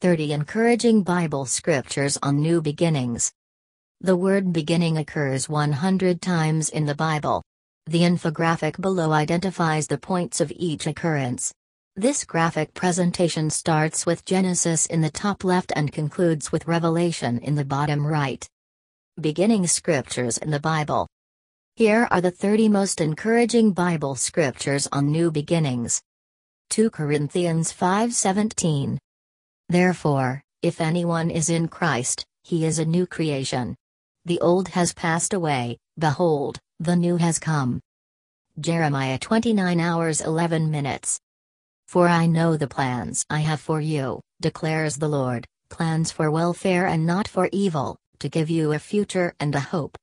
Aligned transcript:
30 0.00 0.32
Encouraging 0.32 1.02
Bible 1.02 1.44
Scriptures 1.44 2.16
on 2.22 2.40
New 2.40 2.62
Beginnings. 2.62 3.30
The 4.00 4.16
word 4.16 4.50
beginning 4.50 4.96
occurs 4.96 5.46
100 5.46 6.22
times 6.22 6.70
in 6.70 6.86
the 6.86 6.94
Bible. 6.94 7.42
The 7.84 8.00
infographic 8.00 8.80
below 8.80 9.12
identifies 9.12 9.88
the 9.88 9.98
points 9.98 10.40
of 10.40 10.50
each 10.56 10.86
occurrence. 10.86 11.52
This 11.96 12.24
graphic 12.24 12.72
presentation 12.72 13.50
starts 13.50 14.06
with 14.06 14.24
Genesis 14.24 14.86
in 14.86 15.02
the 15.02 15.10
top 15.10 15.44
left 15.44 15.70
and 15.76 15.92
concludes 15.92 16.50
with 16.50 16.66
Revelation 16.66 17.38
in 17.40 17.54
the 17.54 17.66
bottom 17.66 18.06
right. 18.06 18.48
Beginning 19.20 19.66
Scriptures 19.66 20.38
in 20.38 20.50
the 20.50 20.60
Bible. 20.60 21.08
Here 21.76 22.08
are 22.10 22.22
the 22.22 22.30
30 22.30 22.70
most 22.70 23.02
encouraging 23.02 23.72
Bible 23.72 24.14
scriptures 24.14 24.88
on 24.92 25.12
new 25.12 25.30
beginnings. 25.30 26.00
2 26.70 26.88
Corinthians 26.88 27.70
5:17 27.70 28.96
Therefore, 29.70 30.42
if 30.62 30.80
anyone 30.80 31.30
is 31.30 31.48
in 31.48 31.68
Christ, 31.68 32.26
he 32.42 32.64
is 32.64 32.80
a 32.80 32.84
new 32.84 33.06
creation. 33.06 33.76
The 34.24 34.40
old 34.40 34.66
has 34.66 34.92
passed 34.92 35.32
away, 35.32 35.78
behold, 35.96 36.58
the 36.80 36.96
new 36.96 37.16
has 37.18 37.38
come. 37.38 37.78
Jeremiah 38.58 39.16
29 39.16 39.78
hours 39.78 40.22
11 40.22 40.72
minutes. 40.72 41.20
For 41.86 42.08
I 42.08 42.26
know 42.26 42.56
the 42.56 42.66
plans 42.66 43.24
I 43.30 43.40
have 43.40 43.60
for 43.60 43.80
you, 43.80 44.20
declares 44.40 44.96
the 44.96 45.08
Lord, 45.08 45.46
plans 45.68 46.10
for 46.10 46.32
welfare 46.32 46.88
and 46.88 47.06
not 47.06 47.28
for 47.28 47.48
evil, 47.52 47.96
to 48.18 48.28
give 48.28 48.50
you 48.50 48.72
a 48.72 48.78
future 48.80 49.36
and 49.38 49.54
a 49.54 49.60
hope. 49.60 49.96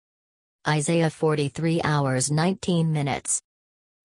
Isaiah 0.65 1.09
43 1.09 1.81
hours 1.83 2.31
19 2.31 2.93
minutes. 2.93 3.41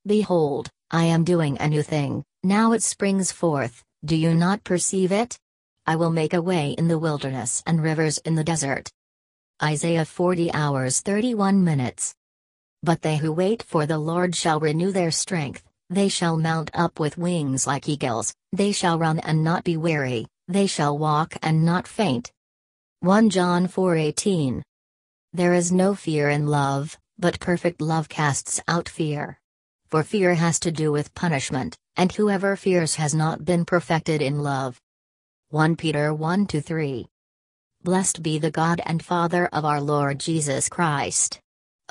Behold, 0.05 0.71
I 0.91 1.05
am 1.05 1.23
doing 1.23 1.57
a 1.61 1.69
new 1.69 1.85
thing, 1.85 2.25
now 2.43 2.73
it 2.73 2.83
springs 2.83 3.31
forth, 3.31 3.85
do 4.05 4.17
you 4.17 4.35
not 4.35 4.65
perceive 4.65 5.13
it? 5.13 5.39
I 5.87 5.97
will 5.97 6.11
make 6.11 6.35
a 6.35 6.43
way 6.43 6.73
in 6.73 6.89
the 6.89 6.99
wilderness 6.99 7.63
and 7.67 7.83
rivers 7.83 8.19
in 8.19 8.35
the 8.35 8.45
desert. 8.45 8.91
Isaiah 9.63 10.05
40 10.05 10.53
hours 10.53 11.01
31 11.01 11.65
minutes. 11.65 12.15
But 12.83 13.03
they 13.03 13.17
who 13.17 13.33
wait 13.33 13.63
for 13.63 13.87
the 13.87 13.99
Lord 13.99 14.35
shall 14.35 14.61
renew 14.61 14.93
their 14.93 15.11
strength, 15.11 15.65
they 15.91 16.09
shall 16.09 16.37
mount 16.37 16.71
up 16.75 17.01
with 17.01 17.19
wings 17.19 17.67
like 17.67 17.89
eagles, 17.89 18.35
they 18.53 18.73
shall 18.73 18.99
run 18.99 19.19
and 19.21 19.43
not 19.45 19.65
be 19.65 19.77
weary, 19.77 20.27
they 20.49 20.67
shall 20.67 20.99
walk 20.99 21.37
and 21.43 21.65
not 21.65 21.87
faint. 21.89 22.33
1 23.01 23.31
John 23.31 23.67
4:18 23.67 24.63
there 25.35 25.55
is 25.55 25.73
no 25.73 25.95
fear 25.95 26.29
in 26.29 26.47
love, 26.47 26.99
but 27.19 27.41
perfect 27.41 27.81
love 27.81 28.07
casts 28.07 28.61
out 28.69 28.87
fear. 28.87 29.41
For 29.89 30.03
fear 30.03 30.35
has 30.35 30.61
to 30.61 30.71
do 30.71 30.93
with 30.93 31.15
punishment, 31.15 31.75
and 31.97 32.13
whoever 32.13 32.55
fears 32.55 32.97
has 32.97 33.15
not 33.15 33.43
been 33.43 33.65
perfected 33.65 34.21
in 34.21 34.43
love. 34.43 34.79
1 35.53 35.77
Peter 35.77 36.15
1 36.15 36.47
3. 36.47 37.07
Blessed 37.85 38.23
be 38.23 38.39
the 38.39 38.51
God 38.51 38.81
and 38.87 39.05
Father 39.05 39.51
of 39.53 39.67
our 39.67 39.83
Lord 39.83 40.19
Jesus 40.19 40.71
Christ. 40.71 41.39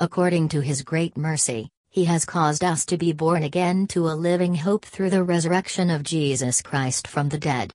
According 0.00 0.48
to 0.48 0.60
his 0.60 0.82
great 0.82 1.16
mercy, 1.16 1.68
he 1.88 2.06
has 2.06 2.24
caused 2.24 2.64
us 2.64 2.84
to 2.86 2.98
be 2.98 3.12
born 3.12 3.44
again 3.44 3.86
to 3.86 4.08
a 4.08 4.18
living 4.18 4.56
hope 4.56 4.84
through 4.84 5.10
the 5.10 5.22
resurrection 5.22 5.90
of 5.90 6.02
Jesus 6.02 6.60
Christ 6.60 7.06
from 7.06 7.28
the 7.28 7.38
dead. 7.38 7.70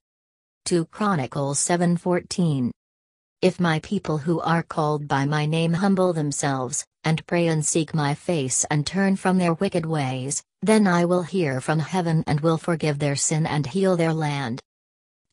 2 0.66 0.88
Chronicles 0.88 1.58
7:14 1.58 2.70
if 3.42 3.58
my 3.58 3.80
people 3.80 4.18
who 4.18 4.42
are 4.42 4.64
called 4.64 5.08
by 5.08 5.24
my 5.24 5.46
name 5.46 5.72
humble 5.72 6.12
themselves, 6.12 6.86
and 7.06 7.26
pray 7.28 7.48
and 7.48 7.66
seek 7.66 7.94
my 7.94 8.14
face 8.14 8.66
and 8.70 8.86
turn 8.86 9.16
from 9.16 9.38
their 9.38 9.54
wicked 9.54 9.86
ways, 9.86 10.44
then 10.62 10.86
I 10.86 11.06
will 11.06 11.24
hear 11.24 11.62
from 11.62 11.80
heaven 11.80 12.26
and 12.28 12.42
will 12.42 12.58
forgive 12.58 13.00
their 13.00 13.16
sin 13.16 13.46
and 13.46 13.66
heal 13.66 13.96
their 13.96 14.12
land. 14.12 14.62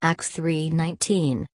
Acts 0.04 0.30
3:19 0.36 1.46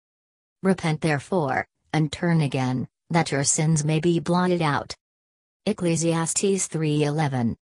Repent 0.63 1.03
therefore, 1.03 1.67
and 1.93 2.11
turn 2.11 2.41
again, 2.41 2.89
that 3.11 3.31
your 3.31 3.45
sins 3.45 3.85
may 3.85 4.01
be 4.01 4.21
blotted 4.21 4.63
out. 4.63 4.97
Ecclesiastes 5.67 6.67
3:11 6.67 7.57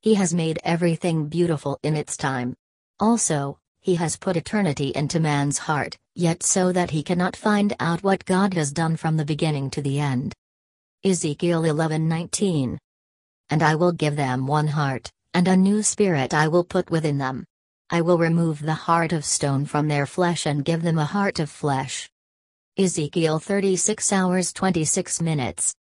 He 0.00 0.14
has 0.14 0.34
made 0.34 0.58
everything 0.64 1.28
beautiful 1.28 1.78
in 1.84 1.94
its 1.94 2.16
time. 2.16 2.56
Also, 2.98 3.60
he 3.78 3.94
has 3.94 4.16
put 4.16 4.36
eternity 4.36 4.90
into 4.96 5.20
man's 5.20 5.58
heart, 5.58 5.96
yet 6.16 6.42
so 6.42 6.72
that 6.72 6.90
he 6.90 7.04
cannot 7.04 7.36
find 7.36 7.74
out 7.78 8.02
what 8.02 8.24
God 8.24 8.52
has 8.54 8.72
done 8.72 8.96
from 8.96 9.16
the 9.16 9.24
beginning 9.24 9.70
to 9.70 9.80
the 9.80 10.00
end. 10.00 10.34
Ezekiel 11.04 11.62
11:19 11.62 12.78
And 13.48 13.62
I 13.62 13.76
will 13.76 13.92
give 13.92 14.16
them 14.16 14.48
one 14.48 14.66
heart, 14.66 15.08
and 15.32 15.46
a 15.46 15.56
new 15.56 15.84
spirit 15.84 16.34
I 16.34 16.48
will 16.48 16.64
put 16.64 16.90
within 16.90 17.18
them. 17.18 17.46
I 17.88 18.00
will 18.00 18.18
remove 18.18 18.62
the 18.62 18.74
heart 18.74 19.12
of 19.12 19.24
stone 19.24 19.64
from 19.64 19.86
their 19.86 20.06
flesh 20.06 20.44
and 20.44 20.64
give 20.64 20.82
them 20.82 20.98
a 20.98 21.04
heart 21.04 21.38
of 21.38 21.48
flesh. 21.48 22.10
Ezekiel 22.76 23.38
36 23.38 24.12
hours 24.12 24.52
26 24.52 25.22
minutes. 25.22 25.72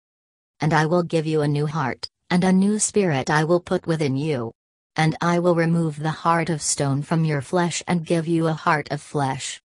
And 0.61 0.75
I 0.75 0.85
will 0.85 1.03
give 1.03 1.25
you 1.27 1.41
a 1.41 1.49
new 1.49 1.67
heart, 1.67 2.07
and 2.29 2.45
a 2.45 2.53
new 2.53 2.79
spirit 2.79 3.31
I 3.31 3.45
will 3.45 3.59
put 3.59 3.87
within 3.87 4.17
you. 4.17 4.53
And 4.97 5.17
I 5.23 5.39
will 5.39 5.55
remove 5.55 5.99
the 5.99 6.11
heart 6.11 6.51
of 6.51 6.61
stone 6.61 7.01
from 7.01 7.25
your 7.25 7.41
flesh 7.41 7.83
and 7.89 8.05
give 8.05 8.29
you 8.29 8.49
a 8.49 8.53
heart 8.53 8.89
of 8.91 9.01
flesh. 9.01 9.63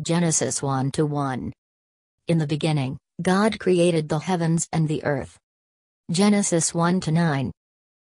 Genesis 0.00 0.62
1 0.62 0.90
to 0.92 1.04
1. 1.04 1.52
In 2.28 2.38
the 2.38 2.46
beginning, 2.46 2.96
God 3.20 3.58
created 3.58 4.08
the 4.08 4.20
heavens 4.20 4.66
and 4.72 4.88
the 4.88 5.04
earth. 5.04 5.38
Genesis 6.10 6.72
1 6.72 7.00
to 7.00 7.12
9. 7.12 7.52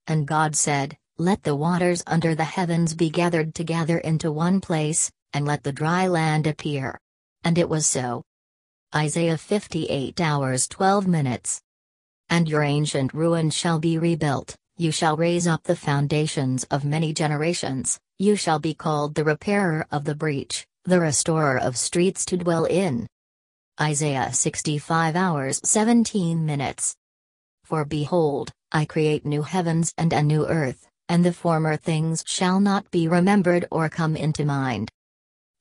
And 0.08 0.26
God 0.26 0.56
said, 0.56 0.98
Let 1.22 1.44
the 1.44 1.56
waters 1.56 2.02
under 2.08 2.34
the 2.34 2.44
heavens 2.44 2.96
be 2.96 3.12
gathered 3.12 3.54
together 3.54 4.00
into 4.00 4.32
one 4.32 4.60
place, 4.60 5.12
and 5.34 5.46
let 5.46 5.62
the 5.62 5.72
dry 5.72 6.08
land 6.08 6.48
appear. 6.48 7.00
And 7.44 7.60
it 7.60 7.70
was 7.70 7.86
so. 7.86 8.24
Isaiah 8.96 9.38
58 9.38 10.20
hours 10.20 10.68
12 10.68 11.06
minutes. 11.06 11.62
And 12.30 12.50
your 12.50 12.64
ancient 12.64 13.14
ruin 13.14 13.52
shall 13.52 13.78
be 13.78 14.00
rebuilt, 14.00 14.56
you 14.78 14.92
shall 14.92 15.16
raise 15.16 15.46
up 15.46 15.62
the 15.62 15.76
foundations 15.76 16.64
of 16.72 16.86
many 16.86 17.14
generations, 17.14 18.00
you 18.18 18.36
shall 18.36 18.58
be 18.58 18.74
called 18.74 19.14
the 19.14 19.24
repairer 19.24 19.86
of 19.92 20.06
the 20.06 20.16
breach, 20.16 20.66
the 20.86 21.00
restorer 21.00 21.60
of 21.60 21.78
streets 21.78 22.26
to 22.26 22.38
dwell 22.38 22.66
in. 22.66 23.06
Isaiah 23.80 24.34
65 24.34 25.16
hours 25.16 25.62
17 25.66 26.44
minutes. 26.44 26.96
For 27.64 27.86
behold, 27.86 28.52
I 28.72 28.86
create 28.86 29.24
new 29.24 29.44
heavens 29.44 29.94
and 30.00 30.14
a 30.14 30.24
new 30.24 30.48
earth, 30.48 30.88
and 31.12 31.26
the 31.26 31.34
former 31.34 31.76
things 31.76 32.24
shall 32.26 32.62
not 32.62 32.90
be 32.90 33.06
remembered 33.06 33.66
or 33.70 33.90
come 33.90 34.16
into 34.16 34.46
mind. 34.46 34.90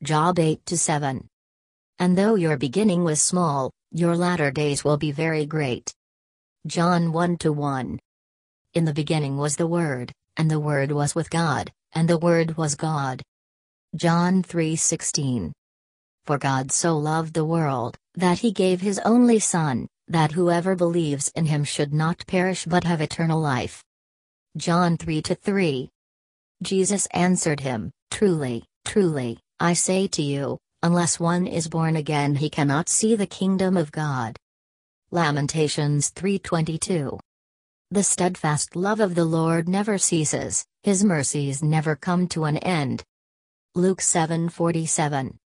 Job 0.00 0.38
8 0.38 0.64
to 0.66 0.78
7. 0.78 1.26
And 1.98 2.16
though 2.16 2.36
your 2.36 2.56
beginning 2.56 3.02
was 3.02 3.20
small, 3.20 3.72
your 3.90 4.16
latter 4.16 4.52
days 4.52 4.84
will 4.84 4.96
be 4.96 5.10
very 5.10 5.44
great. 5.46 5.92
John 6.68 7.10
1 7.10 7.36
to 7.38 7.52
1. 7.52 7.98
In 8.74 8.84
the 8.84 8.94
beginning 8.94 9.38
was 9.38 9.56
the 9.56 9.66
Word, 9.66 10.12
and 10.36 10.48
the 10.48 10.60
Word 10.60 10.92
was 10.92 11.16
with 11.16 11.28
God, 11.30 11.72
and 11.94 12.08
the 12.08 12.18
Word 12.18 12.56
was 12.56 12.76
God. 12.76 13.20
John 13.96 14.44
3:16. 14.44 15.50
For 16.26 16.38
God 16.38 16.70
so 16.70 16.96
loved 16.96 17.34
the 17.34 17.44
world, 17.56 17.98
that 18.14 18.38
he 18.38 18.52
gave 18.52 18.80
his 18.80 19.00
only 19.04 19.40
Son, 19.40 19.88
that 20.06 20.30
whoever 20.30 20.76
believes 20.76 21.26
in 21.34 21.46
him 21.46 21.64
should 21.64 21.92
not 21.92 22.24
perish 22.28 22.66
but 22.66 22.84
have 22.84 23.00
eternal 23.00 23.40
life. 23.40 23.82
John 24.56 24.96
3-3. 24.96 25.88
Jesus 26.62 27.06
answered 27.12 27.60
him, 27.60 27.92
Truly, 28.10 28.64
truly, 28.84 29.38
I 29.60 29.74
say 29.74 30.08
to 30.08 30.22
you, 30.22 30.58
unless 30.82 31.20
one 31.20 31.46
is 31.46 31.68
born 31.68 31.94
again 31.94 32.34
he 32.34 32.50
cannot 32.50 32.88
see 32.88 33.14
the 33.14 33.26
kingdom 33.26 33.76
of 33.76 33.92
God. 33.92 34.36
Lamentations 35.12 36.10
3:22. 36.10 37.18
The 37.92 38.02
steadfast 38.02 38.74
love 38.74 38.98
of 38.98 39.14
the 39.14 39.24
Lord 39.24 39.68
never 39.68 39.98
ceases, 39.98 40.66
his 40.82 41.04
mercies 41.04 41.62
never 41.62 41.94
come 41.94 42.26
to 42.28 42.44
an 42.44 42.58
end. 42.58 43.04
Luke 43.76 44.00
7:47. 44.00 45.38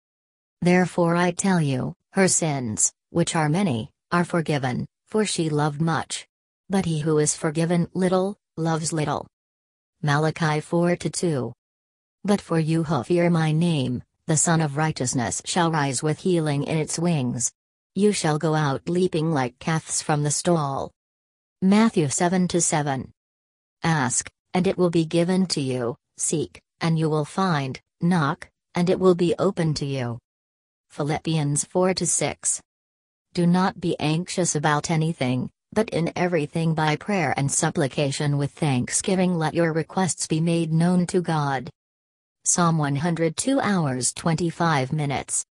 Therefore 0.63 1.15
I 1.15 1.31
tell 1.31 1.61
you, 1.61 1.95
her 2.13 2.29
sins, 2.29 2.93
which 3.11 3.37
are 3.37 3.51
many, 3.51 3.91
are 4.11 4.25
forgiven, 4.25 4.87
for 5.07 5.27
she 5.27 5.51
loved 5.51 5.81
much. 5.81 6.27
But 6.71 6.87
he 6.87 7.01
who 7.01 7.19
is 7.19 7.37
forgiven 7.37 7.89
little, 7.93 8.39
loves 8.57 8.93
little. 8.93 9.27
Malachi 10.03 10.61
4-2. 10.61 11.53
But 12.25 12.41
for 12.41 12.59
you 12.59 12.85
who 12.85 13.03
fear 13.03 13.29
my 13.31 13.53
name, 13.53 14.03
the 14.27 14.37
Sun 14.37 14.61
of 14.61 14.77
Righteousness 14.77 15.43
shall 15.45 15.71
rise 15.71 16.03
with 16.03 16.21
healing 16.21 16.65
in 16.65 16.79
its 16.79 16.99
wings. 16.99 17.53
You 17.95 18.13
shall 18.13 18.39
go 18.39 18.55
out 18.55 18.89
leaping 18.89 19.33
like 19.33 19.59
calves 19.59 20.03
from 20.03 20.23
the 20.23 20.31
stall. 20.31 20.91
Matthew 21.61 22.09
7 22.09 22.49
7. 22.49 23.13
Ask, 23.83 24.31
and 24.53 24.67
it 24.67 24.79
will 24.79 24.91
be 24.91 25.05
given 25.05 25.47
to 25.47 25.61
you, 25.61 25.97
seek, 26.17 26.61
and 26.81 26.99
you 26.99 27.11
will 27.11 27.25
find, 27.25 27.81
knock, 28.01 28.49
and 28.75 28.89
it 28.89 28.99
will 28.99 29.15
be 29.15 29.35
open 29.39 29.75
to 29.75 29.85
you. 29.87 30.19
Philippians 30.91 31.65
4 31.65 31.95
6. 31.97 32.63
Do 33.35 33.47
not 33.47 33.81
be 33.81 33.97
anxious 33.99 34.55
about 34.55 34.91
anything, 34.91 35.51
but 35.75 35.91
in 35.91 36.13
everything 36.15 36.73
by 36.73 36.97
prayer 36.97 37.35
and 37.37 37.51
supplication 37.51 38.39
with 38.39 38.53
thanksgiving 38.53 39.37
let 39.37 39.55
your 39.55 39.73
requests 39.73 40.27
be 40.27 40.41
made 40.41 40.73
known 40.73 41.07
to 41.09 41.21
God. 41.21 41.69
Psalm 42.45 42.79
102 42.79 43.59
hours 43.61 44.13
25 44.15 44.93
minutes. 44.93 45.45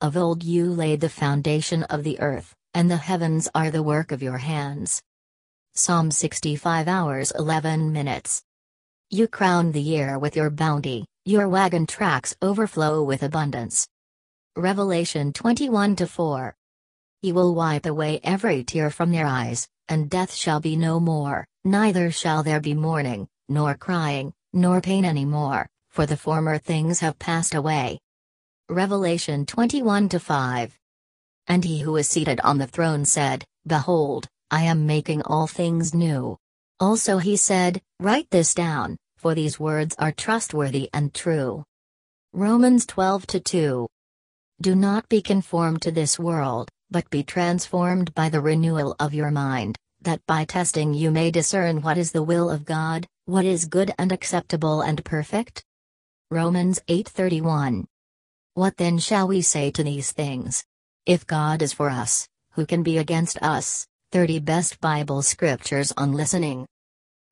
Of 0.00 0.16
old 0.16 0.42
you 0.42 0.70
laid 0.72 1.00
the 1.00 1.08
foundation 1.08 1.82
of 1.84 2.04
the 2.04 2.18
earth, 2.20 2.54
and 2.72 2.90
the 2.90 2.96
heavens 2.96 3.48
are 3.54 3.70
the 3.70 3.82
work 3.82 4.12
of 4.12 4.22
your 4.22 4.38
hands. 4.38 5.02
Psalm 5.74 6.10
65 6.10 6.88
hours 6.88 7.32
11 7.38 7.92
minutes. 7.92 8.42
You 9.10 9.28
crown 9.28 9.72
the 9.72 9.82
year 9.82 10.18
with 10.18 10.36
your 10.36 10.50
bounty, 10.50 11.04
your 11.24 11.48
wagon 11.48 11.86
tracks 11.86 12.34
overflow 12.40 13.02
with 13.02 13.22
abundance. 13.22 13.86
Revelation 14.56 15.32
21 15.32 15.96
4. 15.96 16.54
He 17.22 17.32
will 17.32 17.54
wipe 17.54 17.84
away 17.84 18.18
every 18.24 18.64
tear 18.64 18.88
from 18.88 19.10
their 19.10 19.26
eyes, 19.26 19.68
and 19.88 20.08
death 20.08 20.32
shall 20.32 20.58
be 20.58 20.74
no 20.74 20.98
more, 20.98 21.46
neither 21.64 22.10
shall 22.10 22.42
there 22.42 22.60
be 22.60 22.72
mourning, 22.72 23.28
nor 23.46 23.74
crying, 23.74 24.32
nor 24.54 24.80
pain 24.80 25.04
any 25.04 25.26
more, 25.26 25.68
for 25.90 26.06
the 26.06 26.16
former 26.16 26.56
things 26.56 27.00
have 27.00 27.18
passed 27.18 27.54
away. 27.54 28.00
Revelation 28.70 29.44
21 29.44 30.08
5. 30.08 30.78
And 31.46 31.64
he 31.64 31.80
who 31.80 31.96
is 31.96 32.08
seated 32.08 32.40
on 32.40 32.56
the 32.56 32.66
throne 32.66 33.04
said, 33.04 33.44
Behold, 33.66 34.26
I 34.50 34.62
am 34.62 34.86
making 34.86 35.20
all 35.22 35.46
things 35.46 35.92
new. 35.92 36.38
Also 36.78 37.18
he 37.18 37.36
said, 37.36 37.82
Write 37.98 38.30
this 38.30 38.54
down, 38.54 38.96
for 39.18 39.34
these 39.34 39.60
words 39.60 39.94
are 39.98 40.12
trustworthy 40.12 40.88
and 40.94 41.12
true. 41.12 41.64
Romans 42.32 42.86
12 42.86 43.26
2. 43.26 43.88
Do 44.62 44.74
not 44.74 45.08
be 45.08 45.20
conformed 45.20 45.82
to 45.82 45.90
this 45.90 46.18
world, 46.18 46.70
but 46.90 47.08
be 47.10 47.22
transformed 47.22 48.12
by 48.14 48.28
the 48.28 48.40
renewal 48.40 48.96
of 48.98 49.14
your 49.14 49.30
mind, 49.30 49.76
that 50.02 50.24
by 50.26 50.44
testing 50.44 50.92
you 50.92 51.10
may 51.10 51.30
discern 51.30 51.82
what 51.82 51.96
is 51.96 52.12
the 52.12 52.22
will 52.22 52.50
of 52.50 52.64
God, 52.64 53.06
what 53.26 53.44
is 53.44 53.64
good 53.64 53.92
and 53.98 54.10
acceptable 54.10 54.80
and 54.80 55.04
perfect. 55.04 55.64
Romans 56.30 56.80
8:31 56.88 57.86
What 58.54 58.76
then 58.76 58.98
shall 58.98 59.28
we 59.28 59.42
say 59.42 59.70
to 59.70 59.84
these 59.84 60.12
things? 60.12 60.64
If 61.06 61.26
God 61.26 61.62
is 61.62 61.72
for 61.72 61.90
us, 61.90 62.28
who 62.52 62.66
can 62.66 62.82
be 62.82 62.98
against 62.98 63.40
us? 63.42 63.86
30 64.12 64.40
Best 64.40 64.80
Bible 64.80 65.22
Scriptures 65.22 65.92
on 65.96 66.12
Listening. 66.12 66.66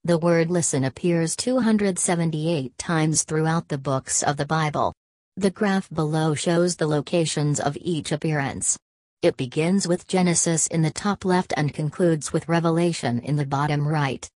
The 0.05 0.19
word 0.19 0.49
listen 0.50 0.84
appears 0.84 1.34
278 1.34 2.78
times 2.78 3.25
throughout 3.25 3.69
the 3.69 3.78
books 3.78 4.22
of 4.22 4.37
the 4.37 4.46
Bible. 4.46 4.94
The 5.37 5.50
graph 5.50 5.90
below 5.90 6.34
shows 6.34 6.76
the 6.76 6.87
locations 6.87 7.58
of 7.58 7.76
each 7.81 8.12
appearance. 8.12 8.78
It 9.20 9.37
begins 9.37 9.88
with 9.88 10.06
Genesis 10.06 10.69
in 10.69 10.82
the 10.82 10.93
top 10.93 11.25
left 11.25 11.53
and 11.56 11.75
concludes 11.75 12.32
with 12.32 12.49
Revelation 12.49 13.19
in 13.19 13.35
the 13.35 13.44
bottom 13.44 13.87
right. 13.87 14.31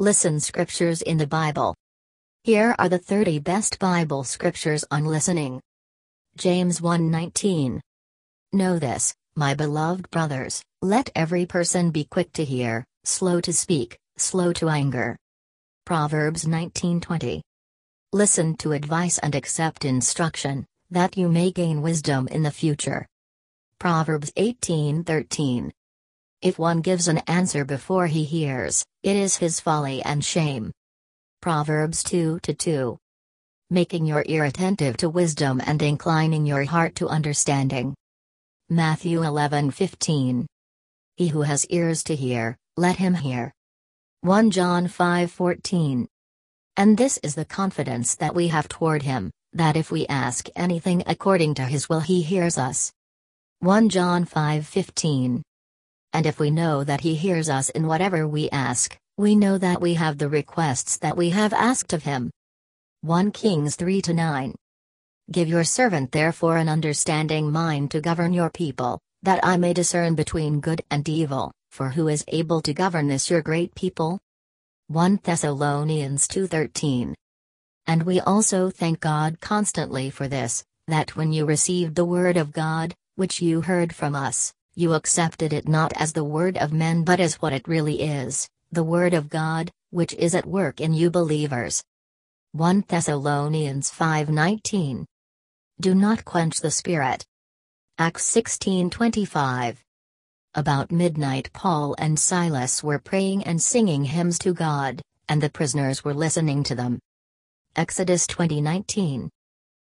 Listen 0.00 0.40
Scriptures 0.40 1.02
in 1.02 1.18
the 1.18 1.26
Bible. 1.28 1.76
Here 2.42 2.74
are 2.80 2.88
the 2.88 2.98
30 2.98 3.38
best 3.38 3.78
Bible 3.78 4.24
scriptures 4.24 4.84
on 4.90 5.04
listening. 5.04 5.60
James 6.36 6.80
1:19 6.80 7.80
Know 8.52 8.80
this, 8.80 9.14
my 9.36 9.54
beloved 9.54 10.10
brothers, 10.10 10.64
let 10.82 11.10
every 11.14 11.46
person 11.46 11.92
be 11.92 12.02
quick 12.02 12.32
to 12.32 12.44
hear, 12.44 12.84
slow 13.04 13.40
to 13.40 13.52
speak, 13.52 13.96
slow 14.16 14.52
to 14.54 14.68
anger. 14.68 15.16
Proverbs 15.86 16.44
19:20 16.44 17.40
Listen 18.12 18.56
to 18.56 18.72
advice 18.72 19.18
and 19.18 19.36
accept 19.36 19.84
instruction, 19.84 20.66
that 20.90 21.16
you 21.16 21.28
may 21.28 21.52
gain 21.52 21.82
wisdom 21.82 22.26
in 22.26 22.42
the 22.42 22.50
future. 22.50 23.06
Proverbs 23.80 24.32
18:13 24.36 25.70
If 26.42 26.58
one 26.58 26.80
gives 26.80 27.06
an 27.06 27.18
answer 27.28 27.64
before 27.64 28.08
he 28.08 28.24
hears, 28.24 28.84
it 29.04 29.14
is 29.14 29.36
his 29.36 29.60
folly 29.60 30.02
and 30.02 30.24
shame. 30.24 30.72
Proverbs 31.40 32.02
2 32.02 32.40
2. 32.40 32.98
Making 33.70 34.04
your 34.04 34.24
ear 34.26 34.42
attentive 34.42 34.96
to 34.96 35.08
wisdom 35.08 35.62
and 35.64 35.80
inclining 35.80 36.44
your 36.44 36.64
heart 36.64 36.96
to 36.96 37.08
understanding. 37.08 37.94
Matthew 38.68 39.20
11:15. 39.20 40.46
He 41.16 41.28
who 41.28 41.42
has 41.42 41.64
ears 41.66 42.02
to 42.04 42.16
hear, 42.16 42.56
let 42.76 42.96
him 42.96 43.14
hear. 43.14 43.52
1 44.22 44.50
John 44.50 44.88
5:14. 44.88 46.08
And 46.76 46.98
this 46.98 47.20
is 47.22 47.36
the 47.36 47.44
confidence 47.44 48.16
that 48.16 48.34
we 48.34 48.48
have 48.48 48.68
toward 48.68 49.04
him, 49.04 49.30
that 49.52 49.76
if 49.76 49.92
we 49.92 50.04
ask 50.08 50.48
anything 50.56 51.04
according 51.06 51.54
to 51.54 51.64
his 51.64 51.88
will 51.88 52.00
he 52.00 52.22
hears 52.22 52.58
us. 52.58 52.92
1 53.60 53.88
John 53.88 54.24
5:15. 54.24 55.42
And 56.12 56.26
if 56.26 56.38
we 56.38 56.48
know 56.48 56.84
that 56.84 57.00
he 57.00 57.16
hears 57.16 57.48
us 57.48 57.70
in 57.70 57.88
whatever 57.88 58.28
we 58.28 58.48
ask, 58.50 58.96
we 59.16 59.34
know 59.34 59.58
that 59.58 59.80
we 59.80 59.94
have 59.94 60.16
the 60.16 60.28
requests 60.28 60.96
that 60.98 61.16
we 61.16 61.30
have 61.30 61.52
asked 61.52 61.92
of 61.92 62.04
him. 62.04 62.30
1 63.00 63.32
Kings 63.32 63.74
3 63.74 64.00
9. 64.06 64.54
Give 65.32 65.48
your 65.48 65.64
servant 65.64 66.12
therefore 66.12 66.56
an 66.56 66.68
understanding 66.68 67.50
mind 67.50 67.90
to 67.90 68.00
govern 68.00 68.32
your 68.32 68.48
people, 68.48 69.00
that 69.24 69.44
I 69.44 69.56
may 69.56 69.72
discern 69.72 70.14
between 70.14 70.60
good 70.60 70.80
and 70.88 71.08
evil, 71.08 71.50
for 71.72 71.88
who 71.90 72.06
is 72.06 72.24
able 72.28 72.60
to 72.62 72.72
govern 72.72 73.08
this 73.08 73.28
your 73.28 73.42
great 73.42 73.74
people? 73.74 74.20
1 74.86 75.18
Thessalonians 75.24 76.28
2:13. 76.28 77.12
And 77.88 78.04
we 78.04 78.20
also 78.20 78.70
thank 78.70 79.00
God 79.00 79.40
constantly 79.40 80.10
for 80.10 80.28
this, 80.28 80.62
that 80.86 81.16
when 81.16 81.32
you 81.32 81.44
received 81.44 81.96
the 81.96 82.04
word 82.04 82.36
of 82.36 82.52
God, 82.52 82.94
which 83.18 83.42
you 83.42 83.60
heard 83.60 83.92
from 83.92 84.14
us, 84.14 84.54
you 84.76 84.94
accepted 84.94 85.52
it 85.52 85.66
not 85.66 85.92
as 85.96 86.12
the 86.12 86.22
word 86.22 86.56
of 86.56 86.72
men 86.72 87.02
but 87.02 87.18
as 87.18 87.34
what 87.42 87.52
it 87.52 87.66
really 87.66 88.00
is, 88.00 88.48
the 88.70 88.84
word 88.84 89.12
of 89.12 89.28
God, 89.28 89.72
which 89.90 90.14
is 90.14 90.36
at 90.36 90.46
work 90.46 90.80
in 90.80 90.94
you 90.94 91.10
believers. 91.10 91.82
1 92.52 92.84
Thessalonians 92.86 93.90
5:19 93.90 95.04
do 95.80 95.94
not 95.94 96.24
quench 96.24 96.60
the 96.60 96.72
spirit. 96.72 97.24
Acts 97.98 98.24
16:25. 98.24 99.84
About 100.54 100.90
midnight 100.90 101.52
Paul 101.52 101.94
and 101.98 102.18
Silas 102.18 102.82
were 102.82 102.98
praying 102.98 103.44
and 103.44 103.62
singing 103.62 104.04
hymns 104.04 104.38
to 104.40 104.52
God, 104.52 105.02
and 105.28 105.40
the 105.40 105.50
prisoners 105.50 106.04
were 106.04 106.14
listening 106.14 106.62
to 106.64 106.74
them. 106.74 107.00
Exodus 107.76 108.26
20:19. 108.28 109.28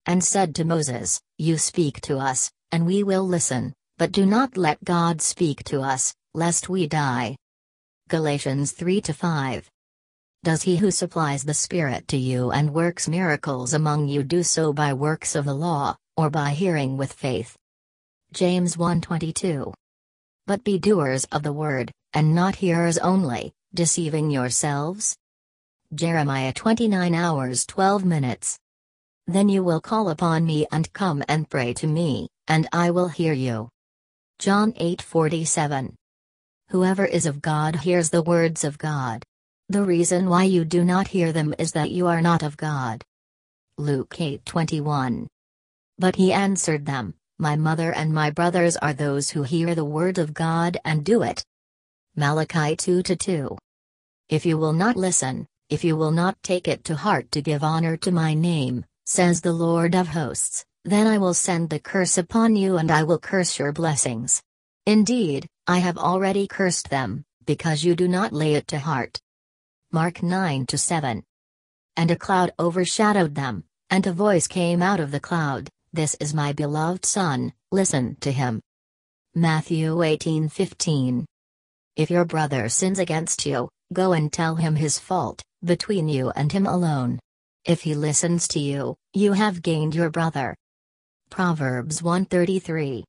And 0.05 0.23
said 0.23 0.53
to 0.55 0.65
Moses, 0.65 1.21
You 1.37 1.57
speak 1.57 2.01
to 2.01 2.17
us, 2.17 2.51
and 2.71 2.85
we 2.85 3.03
will 3.03 3.25
listen, 3.27 3.73
but 3.97 4.11
do 4.11 4.25
not 4.25 4.57
let 4.57 4.83
God 4.83 5.21
speak 5.21 5.63
to 5.65 5.81
us, 5.81 6.13
lest 6.33 6.67
we 6.67 6.87
die. 6.87 7.37
Galatians 8.09 8.73
3 8.73 9.01
5. 9.01 9.69
Does 10.43 10.63
he 10.63 10.75
who 10.75 10.91
supplies 10.91 11.43
the 11.43 11.53
Spirit 11.53 12.07
to 12.09 12.17
you 12.17 12.51
and 12.51 12.73
works 12.73 13.07
miracles 13.07 13.73
among 13.73 14.09
you 14.09 14.23
do 14.23 14.43
so 14.43 14.73
by 14.73 14.93
works 14.93 15.35
of 15.35 15.45
the 15.45 15.53
law, 15.53 15.95
or 16.17 16.29
by 16.29 16.49
hearing 16.49 16.97
with 16.97 17.13
faith? 17.13 17.55
James 18.33 18.75
1:22. 18.75 19.73
But 20.45 20.65
be 20.65 20.77
doers 20.77 21.23
of 21.31 21.43
the 21.43 21.53
word, 21.53 21.91
and 22.11 22.35
not 22.35 22.55
hearers 22.55 22.97
only, 22.97 23.53
deceiving 23.73 24.29
yourselves? 24.29 25.15
Jeremiah 25.93 26.51
29 26.51 27.15
hours 27.15 27.65
12 27.65 28.03
minutes. 28.03 28.59
Then 29.27 29.47
you 29.47 29.63
will 29.63 29.79
call 29.79 30.09
upon 30.09 30.45
me 30.45 30.67
and 30.71 30.91
come 30.91 31.23
and 31.29 31.49
pray 31.49 31.73
to 31.75 31.87
me, 31.87 32.27
and 32.47 32.67
I 32.73 32.91
will 32.91 33.07
hear 33.07 33.33
you. 33.33 33.69
John 34.37 34.73
8:47. 34.73 35.95
Whoever 36.69 37.05
is 37.05 37.25
of 37.25 37.41
God 37.41 37.77
hears 37.77 38.09
the 38.09 38.21
words 38.21 38.63
of 38.63 38.77
God. 38.77 39.23
The 39.69 39.83
reason 39.83 40.27
why 40.27 40.43
you 40.43 40.65
do 40.65 40.83
not 40.83 41.07
hear 41.07 41.31
them 41.31 41.53
is 41.57 41.71
that 41.71 41.91
you 41.91 42.07
are 42.07 42.21
not 42.21 42.43
of 42.43 42.57
God. 42.57 43.03
Luke 43.77 44.15
8:21. 44.19 45.27
But 45.97 46.17
he 46.17 46.33
answered 46.33 46.85
them, 46.85 47.13
My 47.39 47.55
mother 47.55 47.93
and 47.93 48.13
my 48.13 48.29
brothers 48.29 48.75
are 48.77 48.93
those 48.93 49.29
who 49.29 49.43
hear 49.43 49.73
the 49.73 49.85
word 49.85 50.17
of 50.17 50.33
God 50.33 50.77
and 50.83 51.05
do 51.05 51.23
it. 51.23 51.45
Malachi 52.15 52.75
2-2. 52.75 53.57
If 54.27 54.45
you 54.45 54.57
will 54.57 54.73
not 54.73 54.97
listen, 54.97 55.47
if 55.69 55.83
you 55.83 55.95
will 55.95 56.11
not 56.11 56.35
take 56.43 56.67
it 56.67 56.83
to 56.85 56.95
heart 56.95 57.31
to 57.31 57.41
give 57.41 57.63
honor 57.63 57.95
to 57.97 58.11
my 58.11 58.33
name, 58.33 58.85
says 59.05 59.41
the 59.41 59.53
Lord 59.53 59.95
of 59.95 60.07
hosts, 60.07 60.65
then 60.85 61.07
I 61.07 61.17
will 61.17 61.33
send 61.33 61.69
the 61.69 61.79
curse 61.79 62.17
upon 62.17 62.55
you 62.55 62.77
and 62.77 62.91
I 62.91 63.03
will 63.03 63.19
curse 63.19 63.59
your 63.59 63.71
blessings. 63.71 64.41
Indeed, 64.85 65.47
I 65.67 65.79
have 65.79 65.97
already 65.97 66.47
cursed 66.47 66.89
them, 66.89 67.23
because 67.45 67.83
you 67.83 67.95
do 67.95 68.07
not 68.07 68.33
lay 68.33 68.55
it 68.55 68.67
to 68.67 68.79
heart. 68.79 69.19
Mark 69.91 70.21
9 70.21 70.65
to 70.67 70.77
7. 70.77 71.23
And 71.95 72.11
a 72.11 72.15
cloud 72.15 72.51
overshadowed 72.59 73.35
them, 73.35 73.63
and 73.89 74.05
a 74.07 74.11
voice 74.11 74.47
came 74.47 74.81
out 74.81 74.99
of 74.99 75.11
the 75.11 75.19
cloud, 75.19 75.69
This 75.93 76.15
is 76.15 76.33
my 76.33 76.51
beloved 76.51 77.05
Son, 77.05 77.53
listen 77.71 78.17
to 78.21 78.31
him. 78.31 78.61
Matthew 79.35 80.03
18:15. 80.03 81.25
If 81.95 82.09
your 82.09 82.25
brother 82.25 82.69
sins 82.69 82.99
against 82.99 83.45
you, 83.45 83.69
go 83.93 84.13
and 84.13 84.33
tell 84.33 84.55
him 84.55 84.75
his 84.75 84.99
fault, 84.99 85.43
between 85.63 86.07
you 86.07 86.31
and 86.31 86.51
him 86.51 86.65
alone. 86.65 87.19
If 87.65 87.83
he 87.83 87.95
listens 87.95 88.49
to 88.49 88.59
you, 88.59 88.97
you 89.13 89.31
have 89.31 89.61
gained 89.61 89.95
your 89.95 90.09
brother. 90.09 90.53
Proverbs 91.29 92.03
133. 92.03 93.05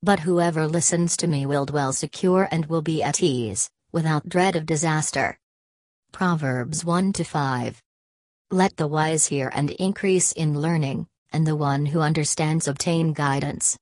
But 0.00 0.20
whoever 0.20 0.68
listens 0.68 1.16
to 1.16 1.26
me 1.26 1.44
will 1.44 1.66
dwell 1.66 1.92
secure 1.92 2.46
and 2.52 2.66
will 2.66 2.82
be 2.82 3.02
at 3.02 3.20
ease, 3.20 3.68
without 3.90 4.28
dread 4.28 4.54
of 4.54 4.64
disaster. 4.64 5.36
Proverbs 6.12 6.84
1 6.84 7.12
to 7.14 7.24
5. 7.24 7.82
Let 8.52 8.76
the 8.76 8.86
wise 8.86 9.26
hear 9.26 9.50
and 9.52 9.72
increase 9.72 10.30
in 10.30 10.60
learning, 10.60 11.08
and 11.32 11.44
the 11.44 11.56
one 11.56 11.86
who 11.86 12.00
understands 12.00 12.68
obtain 12.68 13.12
guidance. 13.12 13.76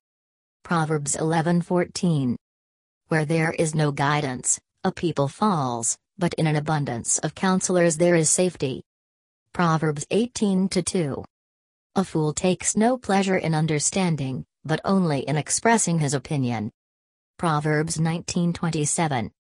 Proverbs 0.62 1.17
11:14. 1.17 2.37
Where 3.09 3.27
there 3.27 3.53
is 3.53 3.75
no 3.75 3.93
guidance, 3.93 4.59
a 4.85 4.91
people 4.91 5.29
falls, 5.29 5.99
but 6.17 6.33
in 6.35 6.47
an 6.47 6.57
abundance 6.57 7.19
of 7.19 7.35
counselors 7.35 7.99
there 7.99 8.15
is 8.15 8.31
safety. 8.31 8.83
Proverbs 9.59 10.07
18:2. 10.12 11.25
A 11.97 12.05
fool 12.05 12.33
takes 12.33 12.77
no 12.77 12.97
pleasure 12.97 13.37
in 13.37 13.57
understanding, 13.57 14.47
but 14.65 14.81
only 14.85 15.27
in 15.27 15.37
expressing 15.37 15.99
his 15.99 16.15
opinion. 16.15 16.71
Proverbs 17.38 17.99
19:27. 17.99 19.33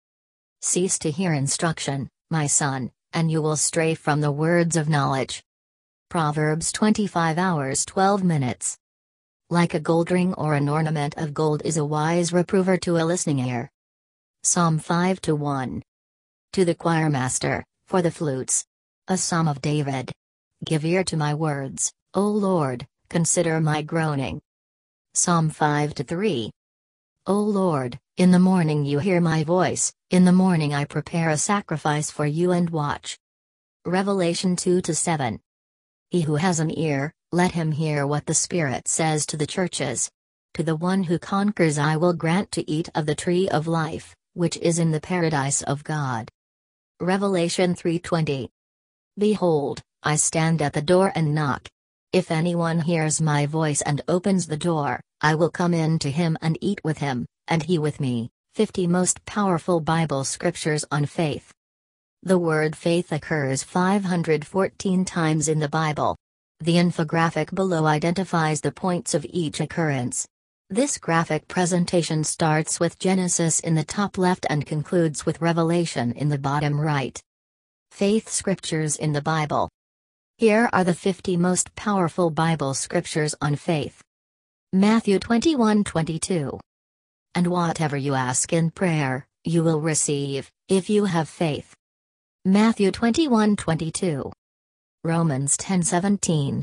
Cease 0.59 0.97
to 0.97 1.11
hear 1.11 1.33
instruction, 1.33 2.09
my 2.31 2.47
son, 2.47 2.89
and 3.13 3.29
you 3.29 3.43
will 3.43 3.55
stray 3.55 3.93
from 3.93 4.21
the 4.21 4.31
words 4.31 4.75
of 4.75 4.89
knowledge. 4.89 5.43
Proverbs 6.09 6.71
25 6.71 7.37
hours 7.37 7.85
12 7.85 8.23
minutes. 8.23 8.75
Like 9.51 9.75
a 9.75 9.79
gold 9.79 10.09
ring 10.09 10.33
or 10.33 10.55
an 10.55 10.67
ornament 10.67 11.13
of 11.17 11.35
gold 11.35 11.61
is 11.63 11.77
a 11.77 11.85
wise 11.85 12.33
reprover 12.33 12.75
to 12.77 12.97
a 12.97 13.05
listening 13.05 13.37
ear. 13.37 13.69
Psalm 14.41 14.79
5 14.79 15.21
to 15.21 15.35
1. 15.35 15.83
To 16.53 16.65
the 16.65 16.73
choirmaster, 16.73 17.61
for 17.85 18.01
the 18.01 18.09
flutes. 18.09 18.65
A 19.09 19.15
psalm 19.15 19.47
of 19.47 19.61
David. 19.61 20.11
Give 20.65 20.83
ear 20.83 21.01
to 21.05 21.15
my 21.15 21.33
words, 21.33 21.93
O 22.13 22.27
Lord, 22.27 22.85
consider 23.09 23.61
my 23.61 23.81
groaning. 23.81 24.41
Psalm 25.13 25.49
5 25.49 25.93
to 25.93 26.03
3. 26.03 26.51
O 27.25 27.39
Lord, 27.39 27.97
in 28.17 28.31
the 28.31 28.39
morning 28.39 28.83
you 28.83 28.99
hear 28.99 29.21
my 29.21 29.45
voice, 29.45 29.93
in 30.09 30.25
the 30.25 30.33
morning 30.33 30.73
I 30.73 30.83
prepare 30.83 31.29
a 31.29 31.37
sacrifice 31.37 32.11
for 32.11 32.25
you 32.25 32.51
and 32.51 32.69
watch. 32.69 33.17
Revelation 33.85 34.57
2 34.57 34.81
to 34.81 34.93
7. 34.93 35.39
He 36.09 36.19
who 36.19 36.35
has 36.35 36.59
an 36.59 36.77
ear, 36.77 37.13
let 37.31 37.53
him 37.53 37.71
hear 37.71 38.05
what 38.05 38.25
the 38.25 38.33
Spirit 38.33 38.89
says 38.89 39.25
to 39.27 39.37
the 39.37 39.47
churches. 39.47 40.11
To 40.55 40.63
the 40.63 40.75
one 40.75 41.03
who 41.03 41.17
conquers, 41.17 41.77
I 41.77 41.95
will 41.95 42.11
grant 42.11 42.51
to 42.51 42.69
eat 42.69 42.89
of 42.93 43.05
the 43.05 43.15
tree 43.15 43.47
of 43.47 43.67
life, 43.67 44.17
which 44.33 44.57
is 44.57 44.79
in 44.79 44.91
the 44.91 44.99
paradise 44.99 45.61
of 45.61 45.85
God. 45.85 46.29
Revelation 46.99 47.73
3:20. 47.73 48.49
Behold, 49.17 49.81
I 50.03 50.15
stand 50.15 50.61
at 50.61 50.73
the 50.73 50.81
door 50.81 51.11
and 51.15 51.33
knock. 51.33 51.67
If 52.13 52.29
anyone 52.29 52.79
hears 52.79 53.19
my 53.19 53.47
voice 53.47 53.81
and 53.81 54.01
opens 54.07 54.45
the 54.45 54.57
door, 54.57 55.01
I 55.21 55.33
will 55.33 55.49
come 55.49 55.73
in 55.73 55.97
to 55.99 56.11
him 56.11 56.37
and 56.41 56.55
eat 56.61 56.79
with 56.83 56.99
him, 56.99 57.25
and 57.47 57.63
he 57.63 57.79
with 57.79 57.99
me. 57.99 58.29
50 58.53 58.85
most 58.85 59.25
powerful 59.25 59.79
Bible 59.79 60.23
scriptures 60.23 60.85
on 60.91 61.05
faith. 61.07 61.51
The 62.21 62.37
word 62.37 62.75
faith 62.75 63.11
occurs 63.11 63.63
514 63.63 65.05
times 65.05 65.47
in 65.47 65.59
the 65.59 65.69
Bible. 65.69 66.15
The 66.59 66.75
infographic 66.75 67.53
below 67.53 67.85
identifies 67.85 68.61
the 68.61 68.71
points 68.71 69.13
of 69.13 69.25
each 69.29 69.59
occurrence. 69.59 70.27
This 70.69 70.97
graphic 70.97 71.47
presentation 71.47 72.23
starts 72.23 72.79
with 72.79 72.99
Genesis 72.99 73.59
in 73.61 73.73
the 73.73 73.83
top 73.83 74.17
left 74.17 74.45
and 74.49 74.65
concludes 74.65 75.25
with 75.25 75.41
Revelation 75.41 76.11
in 76.11 76.29
the 76.29 76.37
bottom 76.37 76.79
right. 76.79 77.19
Faith 77.97 78.29
Scriptures 78.29 78.95
in 78.95 79.11
the 79.11 79.23
Bible. 79.23 79.71
Here 80.37 80.69
are 80.71 80.83
the 80.83 80.93
50 80.93 81.35
most 81.35 81.73
powerful 81.73 82.29
Bible 82.29 82.75
scriptures 82.75 83.33
on 83.41 83.55
faith. 83.55 84.03
Matthew 84.71 85.17
21:22. 85.17 86.59
And 87.33 87.47
whatever 87.47 87.97
you 87.97 88.13
ask 88.13 88.53
in 88.53 88.69
prayer, 88.69 89.25
you 89.43 89.63
will 89.63 89.81
receive, 89.81 90.51
if 90.67 90.91
you 90.91 91.05
have 91.05 91.27
faith. 91.27 91.73
Matthew 92.45 92.91
21:22. 92.91 94.31
Romans 95.03 95.57
10:17. 95.57 96.61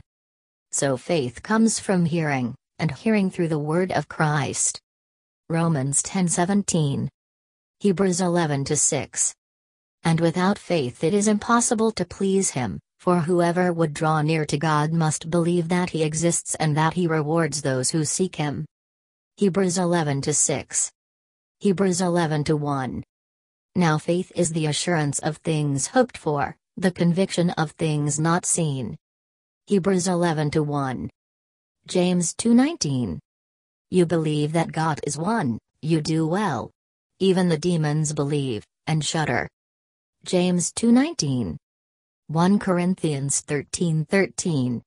So 0.70 0.96
faith 0.96 1.42
comes 1.42 1.80
from 1.80 2.04
hearing, 2.04 2.54
and 2.78 2.92
hearing 2.92 3.28
through 3.28 3.48
the 3.48 3.66
word 3.72 3.90
of 3.90 4.06
Christ. 4.06 4.78
Romans 5.48 6.00
10:17. 6.00 7.08
Hebrews 7.80 8.20
11:6. 8.20 9.34
And 10.04 10.20
without 10.20 10.58
faith 10.58 11.02
it 11.02 11.14
is 11.14 11.28
impossible 11.28 11.90
to 11.92 12.04
please 12.04 12.50
him, 12.50 12.78
for 12.98 13.20
whoever 13.20 13.72
would 13.72 13.94
draw 13.94 14.20
near 14.22 14.44
to 14.46 14.58
God 14.58 14.92
must 14.92 15.30
believe 15.30 15.68
that 15.68 15.90
he 15.90 16.02
exists 16.02 16.54
and 16.56 16.76
that 16.76 16.94
he 16.94 17.06
rewards 17.06 17.62
those 17.62 17.90
who 17.90 18.04
seek 18.04 18.36
him. 18.36 18.66
Hebrews 19.36 19.78
11 19.78 20.20
to 20.22 20.34
6. 20.34 20.92
Hebrews 21.60 22.00
11 22.00 22.44
to 22.44 22.56
1. 22.56 23.02
Now 23.74 23.98
faith 23.98 24.30
is 24.36 24.52
the 24.52 24.66
assurance 24.66 25.18
of 25.18 25.38
things 25.38 25.88
hoped 25.88 26.16
for, 26.16 26.54
the 26.76 26.90
conviction 26.90 27.50
of 27.50 27.72
things 27.72 28.20
not 28.20 28.44
seen. 28.46 28.96
Hebrews 29.66 30.06
11 30.06 30.50
to 30.52 30.62
1. 30.62 31.10
James 31.86 32.34
2:19. 32.34 33.18
You 33.90 34.06
believe 34.06 34.52
that 34.52 34.72
God 34.72 35.00
is 35.06 35.16
one, 35.16 35.58
you 35.82 36.00
do 36.00 36.26
well. 36.26 36.70
Even 37.18 37.48
the 37.48 37.58
demons 37.58 38.12
believe 38.12 38.64
and 38.86 39.04
shudder. 39.04 39.48
James 40.24 40.72
2:19. 40.72 41.58
1 42.28 42.58
Corinthians 42.58 43.42
13:13. 43.42 44.80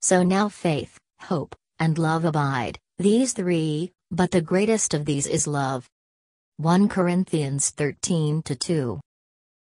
So 0.00 0.22
now 0.22 0.48
faith, 0.48 0.98
hope, 1.20 1.54
and 1.78 1.98
love 1.98 2.24
abide, 2.24 2.78
these 2.96 3.34
three, 3.34 3.92
but 4.10 4.30
the 4.30 4.40
greatest 4.40 4.94
of 4.94 5.04
these 5.04 5.26
is 5.26 5.46
love. 5.46 5.86
1 6.56 6.88
Corinthians 6.88 7.68
13 7.68 8.42
2. 8.42 8.98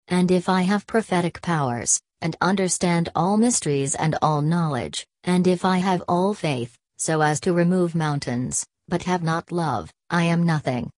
And 0.09 0.29
if 0.29 0.47
I 0.47 0.61
have 0.61 0.85
prophetic 0.85 1.41
powers, 1.41 1.99
and 2.21 2.35
understand 2.39 3.09
all 3.15 3.35
mysteries 3.35 3.95
and 3.95 4.15
all 4.21 4.43
knowledge, 4.43 5.07
and 5.23 5.47
if 5.47 5.65
I 5.65 5.79
have 5.79 6.03
all 6.07 6.35
faith, 6.35 6.77
so 6.97 7.21
as 7.21 7.39
to 7.41 7.53
remove 7.53 7.95
mountains, 7.95 8.63
but 8.87 9.03
have 9.03 9.23
not 9.23 9.51
love, 9.51 9.91
I 10.11 10.25
am 10.25 10.43
nothing. 10.43 10.91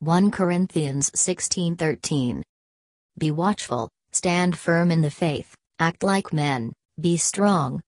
1 0.00 0.30
Corinthians 0.30 1.10
16:13. 1.14 2.42
Be 3.18 3.30
watchful, 3.32 3.90
stand 4.12 4.56
firm 4.56 4.90
in 4.90 5.02
the 5.02 5.10
faith, 5.10 5.54
act 5.80 6.02
like 6.02 6.32
men, 6.32 6.72
be 7.00 7.16
strong. 7.16 7.80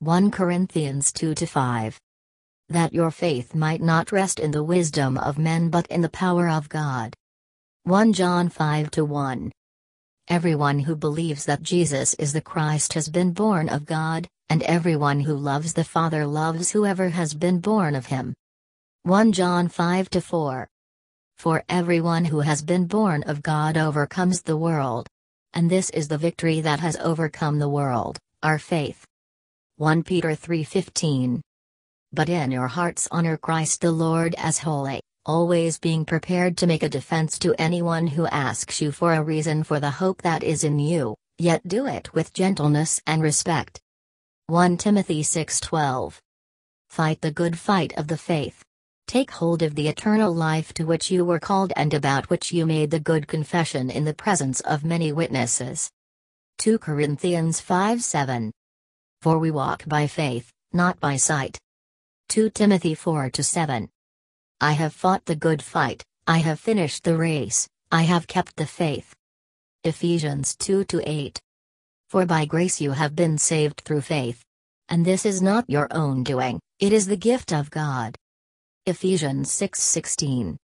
1 0.00 0.30
Corinthians 0.30 1.12
2 1.12 1.34
5 1.34 2.00
that 2.68 2.92
your 2.92 3.12
faith 3.12 3.54
might 3.54 3.80
not 3.80 4.10
rest 4.10 4.40
in 4.40 4.50
the 4.50 4.64
wisdom 4.64 5.16
of 5.18 5.38
men 5.38 5.70
but 5.70 5.86
in 5.86 6.00
the 6.00 6.08
power 6.08 6.48
of 6.48 6.68
God. 6.68 7.14
1 7.84 8.12
John 8.12 8.48
5 8.48 8.90
1. 8.98 9.52
Everyone 10.26 10.80
who 10.80 10.96
believes 10.96 11.44
that 11.44 11.62
Jesus 11.62 12.14
is 12.14 12.32
the 12.32 12.40
Christ 12.40 12.94
has 12.94 13.08
been 13.08 13.32
born 13.32 13.68
of 13.68 13.86
God, 13.86 14.26
and 14.48 14.64
everyone 14.64 15.20
who 15.20 15.36
loves 15.36 15.74
the 15.74 15.84
Father 15.84 16.26
loves 16.26 16.72
whoever 16.72 17.10
has 17.10 17.34
been 17.34 17.60
born 17.60 17.94
of 17.94 18.06
him. 18.06 18.34
1 19.04 19.30
John 19.30 19.68
5 19.68 20.08
4. 20.08 20.66
For 21.38 21.64
everyone 21.68 22.24
who 22.24 22.40
has 22.40 22.62
been 22.62 22.86
born 22.86 23.22
of 23.24 23.42
God 23.42 23.76
overcomes 23.76 24.42
the 24.42 24.56
world. 24.56 25.06
And 25.54 25.70
this 25.70 25.90
is 25.90 26.08
the 26.08 26.18
victory 26.18 26.60
that 26.60 26.80
has 26.80 26.96
overcome 26.96 27.58
the 27.58 27.68
world, 27.68 28.18
our 28.42 28.58
faith. 28.58 29.04
1 29.76 30.02
Peter 30.02 30.30
3:15 30.30 31.42
but 32.16 32.28
in 32.30 32.50
your 32.50 32.68
hearts 32.68 33.06
honor 33.10 33.36
Christ 33.36 33.82
the 33.82 33.92
Lord 33.92 34.34
as 34.38 34.58
holy, 34.58 35.02
always 35.26 35.78
being 35.78 36.06
prepared 36.06 36.56
to 36.56 36.66
make 36.66 36.82
a 36.82 36.88
defense 36.88 37.38
to 37.40 37.54
anyone 37.58 38.06
who 38.06 38.26
asks 38.28 38.80
you 38.80 38.90
for 38.90 39.12
a 39.12 39.22
reason 39.22 39.64
for 39.64 39.80
the 39.80 39.90
hope 39.90 40.22
that 40.22 40.42
is 40.42 40.64
in 40.64 40.78
you, 40.78 41.14
yet 41.36 41.68
do 41.68 41.86
it 41.86 42.14
with 42.14 42.32
gentleness 42.32 43.02
and 43.06 43.22
respect. 43.22 43.80
1 44.46 44.78
Timothy 44.78 45.22
6:12 45.22 46.18
Fight 46.88 47.20
the 47.20 47.32
good 47.32 47.58
fight 47.58 47.92
of 47.98 48.08
the 48.08 48.16
faith. 48.16 48.62
Take 49.06 49.30
hold 49.30 49.62
of 49.62 49.76
the 49.76 49.86
eternal 49.86 50.34
life 50.34 50.74
to 50.74 50.84
which 50.84 51.12
you 51.12 51.24
were 51.24 51.38
called 51.38 51.72
and 51.76 51.94
about 51.94 52.28
which 52.28 52.52
you 52.52 52.66
made 52.66 52.90
the 52.90 52.98
good 52.98 53.28
confession 53.28 53.88
in 53.88 54.04
the 54.04 54.12
presence 54.14 54.58
of 54.60 54.84
many 54.84 55.12
witnesses. 55.12 55.88
2 56.58 56.78
Corinthians 56.78 57.60
5 57.60 58.02
7. 58.02 58.50
For 59.22 59.38
we 59.38 59.52
walk 59.52 59.84
by 59.86 60.08
faith, 60.08 60.50
not 60.72 60.98
by 60.98 61.16
sight. 61.16 61.56
2 62.30 62.50
Timothy 62.50 62.96
4 62.96 63.30
7. 63.32 63.88
I 64.60 64.72
have 64.72 64.92
fought 64.92 65.24
the 65.24 65.36
good 65.36 65.62
fight, 65.62 66.02
I 66.26 66.38
have 66.38 66.58
finished 66.58 67.04
the 67.04 67.16
race, 67.16 67.68
I 67.92 68.02
have 68.02 68.26
kept 68.26 68.56
the 68.56 68.66
faith. 68.66 69.14
Ephesians 69.84 70.56
2 70.56 70.84
8. 70.92 71.40
For 72.08 72.26
by 72.26 72.44
grace 72.44 72.80
you 72.80 72.90
have 72.90 73.14
been 73.14 73.38
saved 73.38 73.82
through 73.82 74.00
faith. 74.00 74.42
And 74.88 75.04
this 75.04 75.24
is 75.24 75.40
not 75.40 75.70
your 75.70 75.86
own 75.92 76.24
doing, 76.24 76.58
it 76.80 76.92
is 76.92 77.06
the 77.06 77.16
gift 77.16 77.52
of 77.52 77.70
God. 77.70 78.16
Ephesians 78.88 79.50
6:16. 79.50 80.56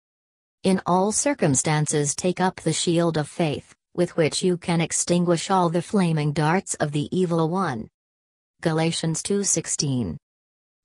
In 0.62 0.80
all 0.86 1.10
circumstances 1.10 2.14
take 2.14 2.40
up 2.40 2.60
the 2.60 2.72
shield 2.72 3.16
of 3.16 3.26
faith, 3.28 3.74
with 3.96 4.16
which 4.16 4.44
you 4.44 4.56
can 4.56 4.80
extinguish 4.80 5.50
all 5.50 5.68
the 5.68 5.82
flaming 5.82 6.32
darts 6.32 6.74
of 6.74 6.92
the 6.92 7.08
evil 7.10 7.48
one. 7.48 7.88
Galatians 8.60 9.24
2:16. 9.24 10.16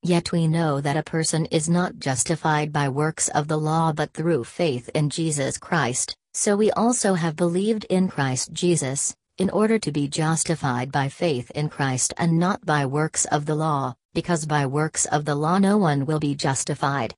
Yet 0.02 0.32
we 0.32 0.48
know 0.48 0.82
that 0.82 0.98
a 0.98 1.04
person 1.04 1.46
is 1.52 1.70
not 1.70 2.00
justified 2.00 2.74
by 2.74 2.90
works 2.90 3.28
of 3.30 3.48
the 3.48 3.60
law 3.60 3.94
but 3.94 4.14
through 4.14 4.44
faith 4.46 4.90
in 4.96 5.12
Jesus 5.12 5.60
Christ, 5.60 6.16
so 6.34 6.58
we 6.58 6.72
also 6.72 7.14
have 7.14 7.36
believed 7.36 7.84
in 7.84 8.08
Christ 8.08 8.52
Jesus, 8.52 9.16
in 9.38 9.52
order 9.52 9.78
to 9.78 9.92
be 9.92 10.08
justified 10.08 10.92
by 10.92 11.08
faith 11.08 11.52
in 11.52 11.70
Christ 11.70 12.16
and 12.18 12.40
not 12.40 12.66
by 12.66 12.88
works 12.88 13.26
of 13.26 13.46
the 13.46 13.54
law, 13.54 13.94
because 14.16 14.48
by 14.48 14.66
works 14.66 15.06
of 15.06 15.26
the 15.26 15.36
law 15.36 15.60
no 15.60 15.78
one 15.78 16.08
will 16.08 16.20
be 16.20 16.34
justified. 16.34 17.14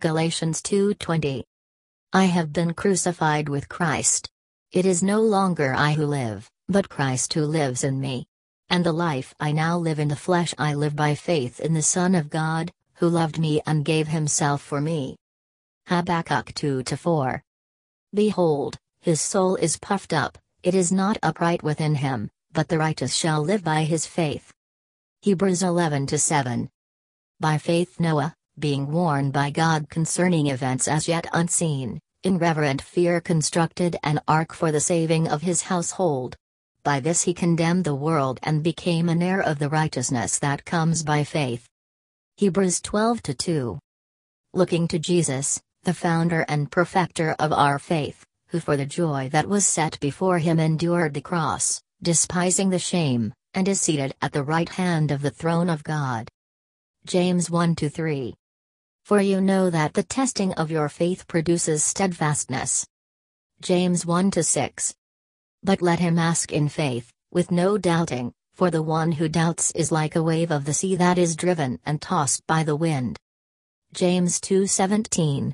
Galatians 0.00 0.62
2:20. 0.62 1.44
I 2.14 2.24
have 2.24 2.54
been 2.54 2.72
crucified 2.72 3.50
with 3.50 3.68
Christ. 3.68 4.30
It 4.72 4.86
is 4.86 5.02
no 5.02 5.20
longer 5.20 5.74
I 5.74 5.92
who 5.92 6.06
live, 6.06 6.50
but 6.70 6.88
Christ 6.88 7.34
who 7.34 7.44
lives 7.44 7.84
in 7.84 8.00
me. 8.00 8.26
And 8.70 8.82
the 8.82 8.94
life 8.94 9.34
I 9.38 9.52
now 9.52 9.76
live 9.76 9.98
in 9.98 10.08
the 10.08 10.16
flesh 10.16 10.54
I 10.56 10.72
live 10.72 10.96
by 10.96 11.14
faith 11.14 11.60
in 11.60 11.74
the 11.74 11.82
Son 11.82 12.14
of 12.14 12.30
God, 12.30 12.72
who 12.94 13.10
loved 13.10 13.38
me 13.38 13.60
and 13.66 13.84
gave 13.84 14.08
himself 14.08 14.62
for 14.62 14.80
me. 14.80 15.18
Habakkuk 15.88 16.54
2 16.54 16.82
4. 16.82 17.44
Behold, 18.14 18.78
his 19.02 19.20
soul 19.20 19.56
is 19.56 19.76
puffed 19.76 20.14
up, 20.14 20.38
it 20.62 20.74
is 20.74 20.90
not 20.90 21.18
upright 21.22 21.62
within 21.62 21.96
him, 21.96 22.30
but 22.52 22.68
the 22.68 22.78
righteous 22.78 23.14
shall 23.14 23.42
live 23.42 23.62
by 23.62 23.84
his 23.84 24.06
faith. 24.06 24.50
Hebrews 25.20 25.62
11 25.62 26.08
7. 26.08 26.70
By 27.38 27.58
faith 27.58 28.00
Noah, 28.00 28.34
being 28.60 28.90
warned 28.90 29.32
by 29.32 29.50
God 29.50 29.88
concerning 29.88 30.46
events 30.46 30.86
as 30.86 31.08
yet 31.08 31.26
unseen, 31.32 31.98
in 32.22 32.38
reverent 32.38 32.82
fear 32.82 33.20
constructed 33.20 33.96
an 34.02 34.20
ark 34.28 34.52
for 34.52 34.70
the 34.70 34.80
saving 34.80 35.26
of 35.26 35.42
his 35.42 35.62
household. 35.62 36.36
By 36.84 37.00
this 37.00 37.22
he 37.22 37.34
condemned 37.34 37.84
the 37.84 37.94
world 37.94 38.38
and 38.42 38.62
became 38.62 39.08
an 39.08 39.22
heir 39.22 39.40
of 39.40 39.58
the 39.58 39.68
righteousness 39.68 40.38
that 40.38 40.64
comes 40.64 41.02
by 41.02 41.24
faith. 41.24 41.66
Hebrews 42.36 42.80
12 42.80 43.22
2. 43.22 43.78
Looking 44.52 44.88
to 44.88 44.98
Jesus, 44.98 45.60
the 45.84 45.94
founder 45.94 46.44
and 46.48 46.70
perfecter 46.70 47.34
of 47.38 47.52
our 47.52 47.78
faith, 47.78 48.24
who 48.48 48.60
for 48.60 48.76
the 48.76 48.86
joy 48.86 49.28
that 49.32 49.48
was 49.48 49.66
set 49.66 49.98
before 50.00 50.38
him 50.38 50.58
endured 50.58 51.14
the 51.14 51.20
cross, 51.20 51.80
despising 52.02 52.70
the 52.70 52.78
shame, 52.78 53.32
and 53.54 53.68
is 53.68 53.80
seated 53.80 54.14
at 54.22 54.32
the 54.32 54.42
right 54.42 54.68
hand 54.68 55.10
of 55.10 55.22
the 55.22 55.30
throne 55.30 55.68
of 55.68 55.84
God. 55.84 56.28
James 57.06 57.50
1 57.50 57.76
3. 57.76 58.34
For 59.10 59.20
you 59.20 59.40
know 59.40 59.70
that 59.70 59.94
the 59.94 60.04
testing 60.04 60.52
of 60.52 60.70
your 60.70 60.88
faith 60.88 61.26
produces 61.26 61.82
steadfastness. 61.82 62.86
James 63.60 64.06
1 64.06 64.30
6. 64.30 64.94
But 65.64 65.82
let 65.82 65.98
him 65.98 66.16
ask 66.16 66.52
in 66.52 66.68
faith, 66.68 67.10
with 67.32 67.50
no 67.50 67.76
doubting, 67.76 68.32
for 68.54 68.70
the 68.70 68.84
one 68.84 69.10
who 69.10 69.28
doubts 69.28 69.72
is 69.72 69.90
like 69.90 70.14
a 70.14 70.22
wave 70.22 70.52
of 70.52 70.64
the 70.64 70.72
sea 70.72 70.94
that 70.94 71.18
is 71.18 71.34
driven 71.34 71.80
and 71.84 72.00
tossed 72.00 72.46
by 72.46 72.62
the 72.62 72.76
wind. 72.76 73.18
James 73.92 74.38
2:17. 74.38 75.52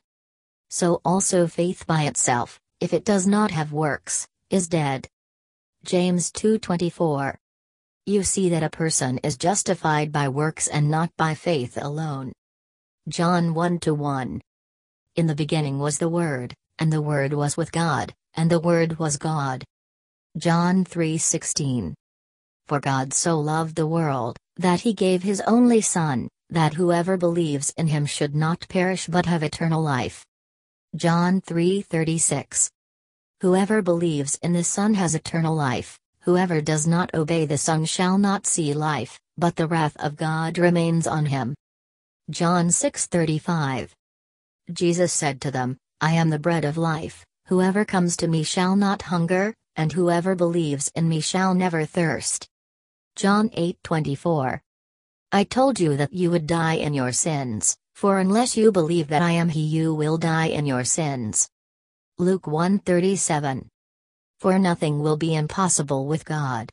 So 0.69 1.01
also 1.03 1.47
faith 1.47 1.87
by 1.87 2.03
itself, 2.03 2.61
if 2.81 2.93
it 2.93 3.07
does 3.07 3.27
not 3.27 3.53
have 3.53 3.73
works, 3.73 4.29
is 4.51 4.69
dead. 4.69 5.09
James 5.83 6.31
2:24. 6.31 7.39
You 8.05 8.23
see 8.23 8.51
that 8.51 8.63
a 8.63 8.77
person 8.83 9.17
is 9.25 9.39
justified 9.39 10.13
by 10.13 10.29
works 10.29 10.69
and 10.69 10.91
not 10.91 11.11
by 11.17 11.33
faith 11.35 11.79
alone. 11.81 12.35
John 13.09 13.55
1 13.55 13.79
to 13.81 13.95
1. 13.95 14.41
In 15.15 15.29
the 15.29 15.35
beginning 15.37 15.79
was 15.79 15.99
the 15.99 16.09
Word, 16.09 16.57
and 16.77 16.93
the 16.93 17.01
Word 17.01 17.33
was 17.33 17.57
with 17.57 17.71
God, 17.71 18.13
and 18.35 18.51
the 18.51 18.59
Word 18.59 18.99
was 18.99 19.17
God. 19.17 19.63
John 20.37 20.85
3:16 20.85 21.95
For 22.67 22.81
God 22.81 23.15
so 23.15 23.39
loved 23.39 23.77
the 23.77 23.87
world 23.87 24.39
that 24.57 24.81
he 24.81 24.93
gave 24.93 25.23
his 25.23 25.41
only 25.43 25.81
son 25.81 26.27
that 26.51 26.75
whoever 26.75 27.17
believes 27.17 27.73
in 27.77 27.87
him 27.87 28.07
should 28.07 28.35
not 28.35 28.67
perish 28.69 29.07
but 29.07 29.27
have 29.27 29.45
eternal 29.45 29.83
life. 29.83 30.27
John 30.97 31.41
3:36 31.41 32.71
Whoever 33.41 33.83
believes 33.83 34.37
in 34.43 34.53
the 34.53 34.65
Son 34.65 34.95
has 34.95 35.15
eternal 35.15 35.55
life, 35.55 35.97
whoever 36.23 36.61
does 36.61 36.89
not 36.89 37.15
obey 37.15 37.47
the 37.47 37.57
Son 37.57 37.85
shall 37.85 38.19
not 38.19 38.49
see 38.49 38.75
life, 38.75 39.21
but 39.39 39.55
the 39.55 39.69
wrath 39.69 39.97
of 39.99 40.17
God 40.17 40.59
remains 40.59 41.07
on 41.07 41.27
him. 41.27 41.55
John 42.29 42.71
6:35 42.71 43.93
Jesus 44.73 45.13
said 45.13 45.41
to 45.43 45.53
them, 45.53 45.79
I 46.01 46.15
am 46.15 46.29
the 46.29 46.41
bread 46.41 46.65
of 46.65 46.77
life, 46.77 47.25
whoever 47.47 47.85
comes 47.85 48.17
to 48.17 48.27
me 48.27 48.43
shall 48.43 48.75
not 48.75 49.03
hunger, 49.03 49.55
and 49.77 49.93
whoever 49.93 50.35
believes 50.35 50.91
in 50.97 51.09
me 51.09 51.21
shall 51.21 51.55
never 51.55 51.85
thirst. 51.85 52.49
John 53.15 53.49
8:24 53.51 54.61
I 55.31 55.45
told 55.45 55.79
you 55.79 55.97
that 55.97 56.13
you 56.13 56.33
would 56.33 56.49
die 56.49 56.75
in 56.75 56.95
your 56.95 57.13
sins, 57.13 57.77
for 57.95 58.19
unless 58.19 58.57
you 58.57 58.73
believe 58.73 59.07
that 59.07 59.23
I 59.23 59.31
am 59.31 59.49
he 59.49 59.61
you 59.61 59.95
will 59.95 60.19
die 60.19 60.47
in 60.47 60.67
your 60.67 60.83
sins. 60.83 61.49
Luke 62.19 62.47
1:37 62.47 63.69
For 64.41 64.59
nothing 64.59 64.99
will 64.99 65.17
be 65.17 65.37
impossible 65.37 66.07
with 66.09 66.25
God. 66.25 66.73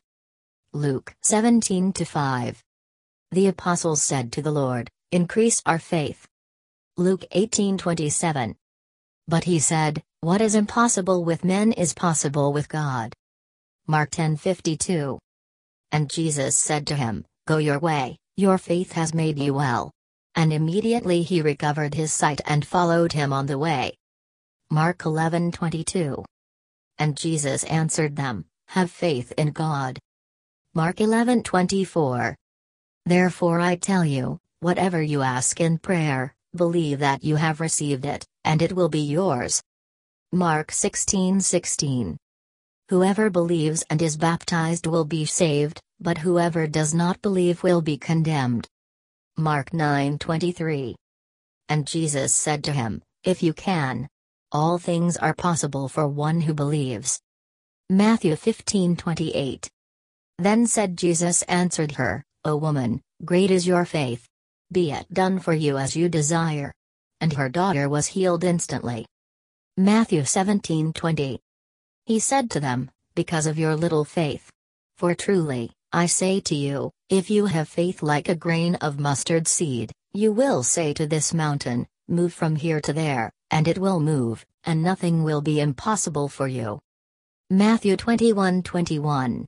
Luke 0.72 1.14
17-5 1.22 2.56
The 3.30 3.46
apostles 3.46 4.02
said 4.02 4.32
to 4.32 4.42
the 4.42 4.50
Lord, 4.50 4.90
Increase 5.14 5.62
our 5.64 5.78
faith. 5.78 6.26
Luke 6.96 7.24
18:27 7.30 8.56
But 9.28 9.44
he 9.44 9.60
said, 9.60 10.02
what 10.22 10.40
is 10.40 10.56
impossible 10.56 11.22
with 11.22 11.44
men 11.44 11.70
is 11.70 11.94
possible 11.94 12.52
with 12.52 12.68
God. 12.68 13.14
Mark 13.86 14.10
10:52. 14.10 15.20
And 15.92 16.10
Jesus 16.10 16.58
said 16.58 16.84
to 16.88 16.96
him, 16.96 17.24
Go 17.46 17.58
your 17.58 17.78
way, 17.78 18.18
your 18.36 18.58
faith 18.58 18.90
has 18.92 19.14
made 19.14 19.38
you 19.38 19.54
well. 19.54 19.92
And 20.34 20.52
immediately 20.52 21.22
he 21.22 21.42
recovered 21.42 21.94
his 21.94 22.12
sight 22.12 22.40
and 22.44 22.66
followed 22.66 23.12
him 23.12 23.32
on 23.32 23.46
the 23.46 23.56
way. 23.56 23.96
Mark 24.68 24.98
11:22. 25.04 26.24
And 26.98 27.16
Jesus 27.16 27.62
answered 27.64 28.16
them, 28.16 28.46
Have 28.66 28.90
faith 28.90 29.32
in 29.38 29.52
God. 29.52 30.00
Mark 30.74 30.96
11:24. 30.96 32.34
Therefore 33.06 33.60
I 33.60 33.76
tell 33.76 34.04
you, 34.04 34.40
whatever 34.64 35.02
you 35.02 35.20
ask 35.20 35.60
in 35.60 35.76
prayer, 35.76 36.34
believe 36.56 36.98
that 37.00 37.22
you 37.22 37.36
have 37.36 37.60
received 37.60 38.06
it, 38.06 38.26
and 38.44 38.62
it 38.62 38.72
will 38.72 38.88
be 38.88 39.04
yours. 39.18 39.62
Mark 40.32 40.72
16:16. 40.72 42.16
Whoever 42.88 43.28
believes 43.28 43.84
and 43.90 44.00
is 44.00 44.16
baptized 44.16 44.86
will 44.86 45.04
be 45.04 45.26
saved, 45.26 45.82
but 46.00 46.16
whoever 46.16 46.66
does 46.66 46.94
not 46.94 47.20
believe 47.20 47.62
will 47.62 47.82
be 47.82 47.98
condemned. 47.98 48.66
Mark 49.36 49.74
9:23. 49.74 50.96
And 51.68 51.86
Jesus 51.86 52.34
said 52.34 52.64
to 52.64 52.72
him, 52.72 53.02
If 53.22 53.42
you 53.42 53.52
can, 53.52 54.08
all 54.50 54.78
things 54.78 55.18
are 55.18 55.34
possible 55.34 55.88
for 55.88 56.08
one 56.08 56.40
who 56.40 56.54
believes. 56.54 57.20
Matthew 57.90 58.34
15:28. 58.34 59.68
Then 60.38 60.66
said 60.66 60.96
Jesus 60.96 61.42
answered 61.42 61.92
her, 62.00 62.24
O 62.46 62.56
woman, 62.56 63.02
great 63.26 63.50
is 63.50 63.66
your 63.66 63.84
faith. 63.84 64.26
Be 64.74 64.90
it 64.90 65.06
done 65.14 65.38
for 65.38 65.54
you 65.54 65.78
as 65.78 65.94
you 65.94 66.08
desire. 66.08 66.74
And 67.20 67.32
her 67.34 67.48
daughter 67.48 67.88
was 67.88 68.08
healed 68.08 68.42
instantly. 68.42 69.06
Matthew 69.76 70.22
17:20. 70.22 71.38
He 72.06 72.18
said 72.18 72.50
to 72.50 72.58
them, 72.58 72.90
Because 73.14 73.46
of 73.46 73.56
your 73.56 73.76
little 73.76 74.04
faith. 74.04 74.50
For 74.96 75.14
truly, 75.14 75.70
I 75.92 76.06
say 76.06 76.40
to 76.40 76.56
you, 76.56 76.90
if 77.08 77.30
you 77.30 77.46
have 77.46 77.68
faith 77.68 78.02
like 78.02 78.28
a 78.28 78.34
grain 78.34 78.74
of 78.86 78.98
mustard 78.98 79.46
seed, 79.46 79.92
you 80.12 80.32
will 80.32 80.64
say 80.64 80.92
to 80.94 81.06
this 81.06 81.32
mountain, 81.32 81.86
Move 82.08 82.34
from 82.34 82.56
here 82.56 82.80
to 82.80 82.92
there, 82.92 83.30
and 83.52 83.68
it 83.68 83.78
will 83.78 84.00
move, 84.00 84.44
and 84.64 84.82
nothing 84.82 85.22
will 85.22 85.40
be 85.40 85.60
impossible 85.60 86.28
for 86.28 86.48
you. 86.48 86.80
Matthew 87.48 87.94
21:21. 87.96 89.46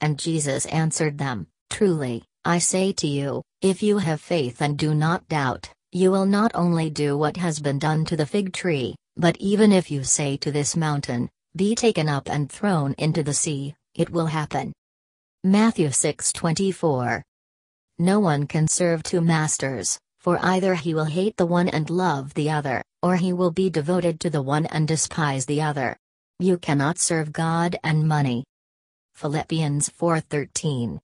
And 0.00 0.18
Jesus 0.18 0.64
answered 0.64 1.18
them, 1.18 1.46
Truly, 1.68 2.24
I 2.42 2.58
say 2.58 2.92
to 2.92 3.06
you, 3.06 3.42
if 3.66 3.82
you 3.82 3.98
have 3.98 4.20
faith 4.20 4.62
and 4.62 4.78
do 4.78 4.94
not 4.94 5.26
doubt, 5.28 5.68
you 5.90 6.12
will 6.12 6.24
not 6.24 6.52
only 6.54 6.88
do 6.88 7.18
what 7.18 7.36
has 7.36 7.58
been 7.58 7.80
done 7.80 8.04
to 8.04 8.16
the 8.16 8.24
fig 8.24 8.52
tree, 8.52 8.94
but 9.16 9.36
even 9.38 9.72
if 9.72 9.90
you 9.90 10.04
say 10.04 10.36
to 10.36 10.52
this 10.52 10.76
mountain, 10.76 11.28
Be 11.56 11.74
taken 11.74 12.08
up 12.08 12.28
and 12.28 12.50
thrown 12.50 12.94
into 12.96 13.24
the 13.24 13.34
sea, 13.34 13.74
it 13.94 14.10
will 14.10 14.26
happen. 14.26 14.72
Matthew 15.42 15.88
6:24. 15.88 17.22
No 17.98 18.20
one 18.20 18.46
can 18.46 18.68
serve 18.68 19.02
two 19.02 19.20
masters, 19.20 19.98
for 20.20 20.38
either 20.42 20.74
he 20.76 20.94
will 20.94 21.10
hate 21.18 21.36
the 21.36 21.46
one 21.46 21.68
and 21.68 21.90
love 21.90 22.34
the 22.34 22.50
other, 22.50 22.84
or 23.02 23.16
he 23.16 23.32
will 23.32 23.50
be 23.50 23.68
devoted 23.68 24.20
to 24.20 24.30
the 24.30 24.42
one 24.42 24.66
and 24.66 24.86
despise 24.86 25.46
the 25.46 25.62
other. 25.62 25.96
You 26.38 26.58
cannot 26.58 26.98
serve 26.98 27.32
God 27.32 27.76
and 27.82 28.06
money. 28.06 28.44
Philippians 29.14 29.88
4:13. 29.88 31.00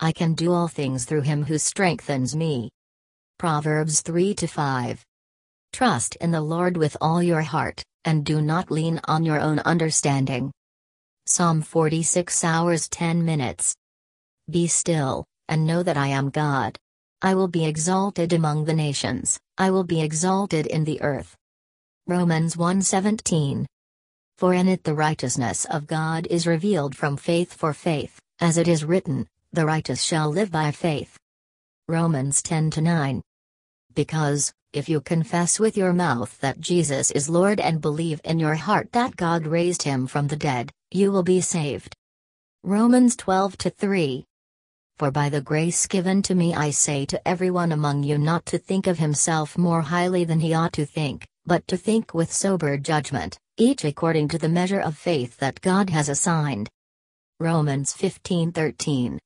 I 0.00 0.12
can 0.12 0.34
do 0.34 0.52
all 0.52 0.68
things 0.68 1.04
through 1.04 1.22
him 1.22 1.44
who 1.44 1.58
strengthens 1.58 2.34
me. 2.34 2.70
Proverbs 3.38 4.00
3 4.00 4.34
to 4.34 4.46
5. 4.46 5.04
Trust 5.72 6.16
in 6.16 6.30
the 6.30 6.40
Lord 6.40 6.76
with 6.76 6.96
all 7.00 7.22
your 7.22 7.42
heart, 7.42 7.82
and 8.04 8.24
do 8.24 8.40
not 8.40 8.70
lean 8.70 9.00
on 9.04 9.24
your 9.24 9.40
own 9.40 9.60
understanding. 9.60 10.52
Psalm 11.26 11.62
46 11.62 12.44
hours 12.44 12.88
10 12.88 13.24
minutes. 13.24 13.74
Be 14.50 14.66
still, 14.66 15.24
and 15.48 15.66
know 15.66 15.82
that 15.82 15.96
I 15.96 16.08
am 16.08 16.30
God. 16.30 16.76
I 17.22 17.34
will 17.34 17.48
be 17.48 17.64
exalted 17.64 18.32
among 18.32 18.64
the 18.64 18.74
nations, 18.74 19.38
I 19.56 19.70
will 19.70 19.84
be 19.84 20.02
exalted 20.02 20.66
in 20.66 20.84
the 20.84 21.00
earth. 21.00 21.36
Romans 22.06 22.56
1:17. 22.56 23.64
For 24.36 24.52
in 24.52 24.68
it 24.68 24.84
the 24.84 24.94
righteousness 24.94 25.64
of 25.64 25.86
God 25.86 26.26
is 26.26 26.46
revealed 26.46 26.94
from 26.94 27.16
faith 27.16 27.54
for 27.54 27.72
faith, 27.72 28.20
as 28.40 28.58
it 28.58 28.68
is 28.68 28.84
written, 28.84 29.26
the 29.54 29.64
righteous 29.64 30.02
shall 30.02 30.30
live 30.30 30.50
by 30.50 30.72
faith. 30.72 31.16
Romans 31.86 32.42
10 32.42 32.72
9. 32.76 33.22
Because, 33.94 34.52
if 34.72 34.88
you 34.88 35.00
confess 35.00 35.60
with 35.60 35.76
your 35.76 35.92
mouth 35.92 36.36
that 36.40 36.60
Jesus 36.60 37.12
is 37.12 37.28
Lord 37.28 37.60
and 37.60 37.80
believe 37.80 38.20
in 38.24 38.40
your 38.40 38.56
heart 38.56 38.90
that 38.92 39.14
God 39.14 39.46
raised 39.46 39.82
him 39.82 40.08
from 40.08 40.26
the 40.26 40.36
dead, 40.36 40.72
you 40.90 41.12
will 41.12 41.22
be 41.22 41.40
saved. 41.40 41.94
Romans 42.64 43.14
12 43.14 43.54
3. 43.54 44.24
For 44.96 45.10
by 45.12 45.28
the 45.28 45.40
grace 45.40 45.86
given 45.86 46.22
to 46.22 46.34
me 46.34 46.52
I 46.54 46.70
say 46.70 47.06
to 47.06 47.28
everyone 47.28 47.70
among 47.70 48.02
you 48.02 48.18
not 48.18 48.46
to 48.46 48.58
think 48.58 48.88
of 48.88 48.98
himself 48.98 49.56
more 49.56 49.82
highly 49.82 50.24
than 50.24 50.40
he 50.40 50.54
ought 50.54 50.72
to 50.72 50.86
think, 50.86 51.28
but 51.46 51.66
to 51.68 51.76
think 51.76 52.12
with 52.12 52.32
sober 52.32 52.76
judgment, 52.76 53.38
each 53.56 53.84
according 53.84 54.28
to 54.28 54.38
the 54.38 54.48
measure 54.48 54.80
of 54.80 54.96
faith 54.96 55.36
that 55.36 55.60
God 55.60 55.90
has 55.90 56.08
assigned. 56.08 56.68
Romans 57.38 57.92
15:13. 57.92 59.18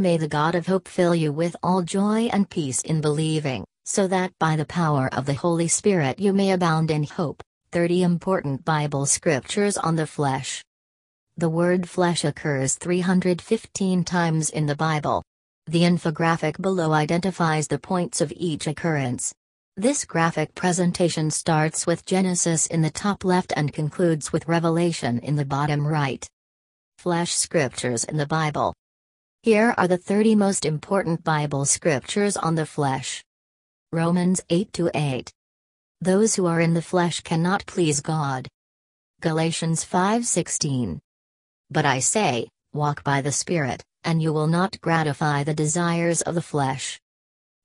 May 0.00 0.16
the 0.16 0.28
God 0.28 0.54
of 0.54 0.66
hope 0.66 0.88
fill 0.88 1.14
you 1.14 1.30
with 1.30 1.54
all 1.62 1.82
joy 1.82 2.30
and 2.32 2.48
peace 2.48 2.80
in 2.80 3.02
believing, 3.02 3.66
so 3.84 4.06
that 4.06 4.32
by 4.38 4.56
the 4.56 4.64
power 4.64 5.10
of 5.12 5.26
the 5.26 5.34
Holy 5.34 5.68
Spirit 5.68 6.18
you 6.18 6.32
may 6.32 6.52
abound 6.52 6.90
in 6.90 7.04
hope. 7.04 7.42
30 7.72 8.02
important 8.02 8.64
Bible 8.64 9.04
scriptures 9.04 9.76
on 9.76 9.96
the 9.96 10.06
flesh. 10.06 10.64
The 11.36 11.50
word 11.50 11.86
flesh 11.86 12.24
occurs 12.24 12.76
315 12.76 14.02
times 14.04 14.48
in 14.48 14.64
the 14.64 14.74
Bible. 14.74 15.22
The 15.66 15.82
infographic 15.82 16.62
below 16.62 16.94
identifies 16.94 17.68
the 17.68 17.78
points 17.78 18.22
of 18.22 18.32
each 18.34 18.66
occurrence. 18.66 19.34
This 19.76 20.06
graphic 20.06 20.54
presentation 20.54 21.30
starts 21.30 21.86
with 21.86 22.06
Genesis 22.06 22.64
in 22.64 22.80
the 22.80 22.90
top 22.90 23.22
left 23.22 23.52
and 23.54 23.70
concludes 23.70 24.32
with 24.32 24.48
Revelation 24.48 25.18
in 25.18 25.36
the 25.36 25.44
bottom 25.44 25.86
right. 25.86 26.26
Flesh 26.96 27.32
scriptures 27.32 28.04
in 28.04 28.16
the 28.16 28.24
Bible. 28.24 28.72
Here 29.42 29.74
are 29.78 29.88
the 29.88 29.96
30 29.96 30.34
most 30.34 30.66
important 30.66 31.24
Bible 31.24 31.64
scriptures 31.64 32.36
on 32.36 32.56
the 32.56 32.66
flesh. 32.66 33.24
Romans 33.90 34.42
8 34.50 34.70
to 34.74 34.90
8. 34.92 35.32
Those 36.02 36.34
who 36.34 36.44
are 36.44 36.60
in 36.60 36.74
the 36.74 36.82
flesh 36.82 37.22
cannot 37.22 37.64
please 37.64 38.02
God. 38.02 38.48
Galatians 39.22 39.82
5:16. 39.82 41.00
But 41.70 41.86
I 41.86 42.00
say, 42.00 42.50
walk 42.74 43.02
by 43.02 43.22
the 43.22 43.32
Spirit, 43.32 43.82
and 44.04 44.20
you 44.20 44.34
will 44.34 44.46
not 44.46 44.78
gratify 44.82 45.42
the 45.42 45.54
desires 45.54 46.20
of 46.20 46.34
the 46.34 46.42
flesh. 46.42 47.00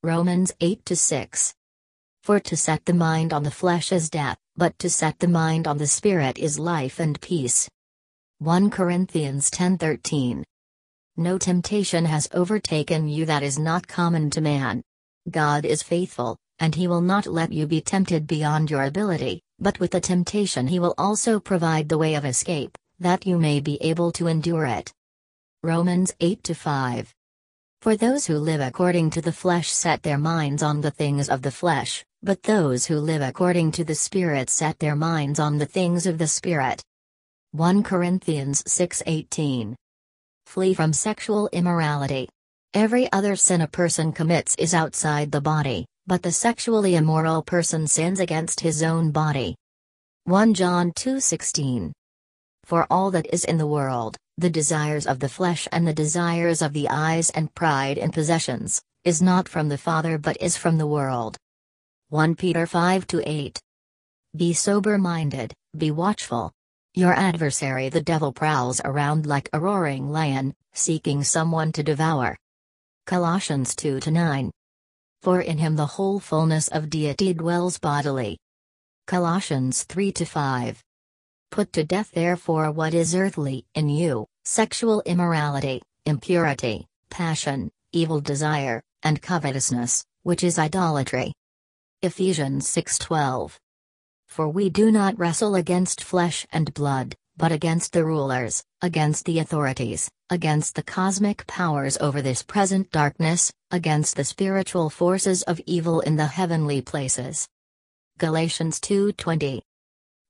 Romans 0.01 0.53
8 0.61 0.85
to 0.85 0.95
6. 0.95 1.53
For 2.23 2.39
to 2.39 2.55
set 2.55 2.85
the 2.85 2.93
mind 2.93 3.33
on 3.33 3.43
the 3.43 3.51
flesh 3.51 3.91
is 3.91 4.09
death, 4.09 4.37
but 4.55 4.79
to 4.79 4.89
set 4.89 5.19
the 5.19 5.27
mind 5.27 5.67
on 5.67 5.77
the 5.77 5.87
Spirit 5.87 6.37
is 6.39 6.57
life 6.57 7.01
and 7.01 7.19
peace. 7.19 7.69
1 8.39 8.69
Corinthians 8.69 9.49
10:13. 9.49 10.45
No 11.17 11.37
temptation 11.37 12.03
has 12.05 12.27
overtaken 12.33 13.07
you 13.07 13.25
that 13.25 13.43
is 13.43 13.57
not 13.57 13.87
common 13.87 14.29
to 14.31 14.41
man. 14.41 14.81
God 15.29 15.63
is 15.63 15.81
faithful, 15.81 16.37
and 16.59 16.75
he 16.75 16.87
will 16.87 17.01
not 17.01 17.25
let 17.25 17.53
you 17.53 17.67
be 17.67 17.79
tempted 17.79 18.27
beyond 18.27 18.69
your 18.69 18.83
ability, 18.83 19.41
but 19.57 19.79
with 19.79 19.91
the 19.91 20.01
temptation 20.01 20.67
he 20.67 20.79
will 20.79 20.93
also 20.97 21.39
provide 21.39 21.87
the 21.87 21.97
way 21.97 22.15
of 22.15 22.25
escape 22.25 22.77
that 22.99 23.25
you 23.25 23.37
may 23.37 23.59
be 23.59 23.77
able 23.81 24.11
to 24.13 24.27
endure 24.27 24.65
it. 24.65 24.91
Romans 25.63 26.13
8 26.19 26.51
5. 26.53 27.13
For 27.81 27.95
those 27.95 28.25
who 28.25 28.37
live 28.37 28.61
according 28.61 29.09
to 29.11 29.21
the 29.21 29.31
flesh 29.31 29.69
set 29.69 30.03
their 30.03 30.17
minds 30.17 30.63
on 30.63 30.81
the 30.81 30.91
things 30.91 31.29
of 31.29 31.41
the 31.41 31.51
flesh, 31.51 32.03
but 32.23 32.43
those 32.43 32.85
who 32.85 32.97
live 32.99 33.21
according 33.21 33.71
to 33.73 33.83
the 33.83 33.95
Spirit 33.95 34.49
set 34.49 34.79
their 34.79 34.95
minds 34.95 35.39
on 35.39 35.57
the 35.57 35.65
things 35.65 36.05
of 36.05 36.17
the 36.17 36.27
Spirit. 36.27 36.81
1 37.51 37.83
Corinthians 37.83 38.63
6:18. 38.63 39.75
Flee 40.45 40.73
from 40.73 40.93
sexual 40.93 41.49
immorality. 41.51 42.29
Every 42.73 43.11
other 43.11 43.35
sin 43.35 43.61
a 43.61 43.67
person 43.67 44.11
commits 44.11 44.55
is 44.55 44.73
outside 44.73 45.31
the 45.31 45.41
body, 45.41 45.85
but 46.07 46.23
the 46.23 46.31
sexually 46.31 46.95
immoral 46.95 47.41
person 47.41 47.87
sins 47.87 48.19
against 48.19 48.59
his 48.59 48.83
own 48.83 49.11
body. 49.11 49.55
1 50.25 50.53
John 50.53 50.91
2:16. 50.93 51.91
For 52.63 52.87
all 52.89 53.11
that 53.11 53.27
is 53.33 53.45
in 53.45 53.57
the 53.57 53.67
world, 53.67 54.17
the 54.37 54.49
desires 54.49 55.07
of 55.07 55.19
the 55.19 55.29
flesh 55.29 55.67
and 55.71 55.87
the 55.87 55.93
desires 55.93 56.61
of 56.61 56.73
the 56.73 56.89
eyes 56.89 57.29
and 57.29 57.53
pride 57.53 57.97
in 57.97 58.11
possessions, 58.11 58.81
is 59.03 59.21
not 59.21 59.47
from 59.47 59.69
the 59.69 59.77
Father 59.77 60.17
but 60.17 60.35
is 60.41 60.57
from 60.57 60.77
the 60.77 60.87
world. 60.87 61.37
1 62.09 62.35
Peter 62.35 62.65
5 62.65 63.05
8. 63.23 63.59
Be 64.35 64.53
sober 64.53 64.97
minded, 64.97 65.53
be 65.77 65.91
watchful. 65.91 66.51
Your 66.97 67.11
adversary 67.11 67.89
the 67.89 67.99
devil 67.99 68.31
prowls 68.31 68.79
around 68.85 69.25
like 69.25 69.49
a 69.51 69.59
roaring 69.59 70.09
lion, 70.13 70.55
seeking 70.71 71.25
someone 71.25 71.73
to 71.73 71.83
devour. 71.83 72.37
Colossians 73.05 73.75
2 73.75 73.99
9. 74.09 74.49
For 75.21 75.41
in 75.41 75.57
him 75.57 75.75
the 75.75 75.85
whole 75.85 76.21
fullness 76.21 76.69
of 76.69 76.89
deity 76.89 77.33
dwells 77.33 77.77
bodily. 77.79 78.37
Colossians 79.07 79.83
3 79.83 80.13
5. 80.13 80.81
Put 81.51 81.73
to 81.73 81.83
death 81.83 82.11
therefore 82.11 82.71
what 82.71 82.93
is 82.93 83.13
earthly 83.13 83.65
in 83.75 83.89
you 83.89 84.25
sexual 84.45 85.01
immorality, 85.05 85.81
impurity, 86.05 86.87
passion, 87.09 87.71
evil 87.91 88.21
desire, 88.21 88.81
and 89.03 89.21
covetousness, 89.21 90.05
which 90.23 90.45
is 90.45 90.57
idolatry. 90.57 91.33
Ephesians 92.01 92.65
6:12 92.69 93.59
For 94.35 94.49
we 94.49 94.69
do 94.69 94.91
not 94.91 95.17
wrestle 95.17 95.55
against 95.55 96.03
flesh 96.03 96.45
and 96.51 96.73
blood, 96.73 97.15
but 97.37 97.53
against 97.53 97.93
the 97.93 98.03
rulers, 98.03 98.65
against 98.81 99.23
the 99.23 99.39
authorities, 99.39 100.11
against 100.29 100.75
the 100.75 100.83
cosmic 100.83 101.47
powers 101.47 101.97
over 102.01 102.21
this 102.21 102.43
present 102.43 102.91
darkness, 102.91 103.53
against 103.71 104.17
the 104.17 104.25
spiritual 104.25 104.89
forces 104.89 105.41
of 105.43 105.61
evil 105.65 106.01
in 106.01 106.17
the 106.17 106.27
heavenly 106.27 106.81
places. 106.81 107.47
Galatians 108.17 108.81
2:20 108.81 109.61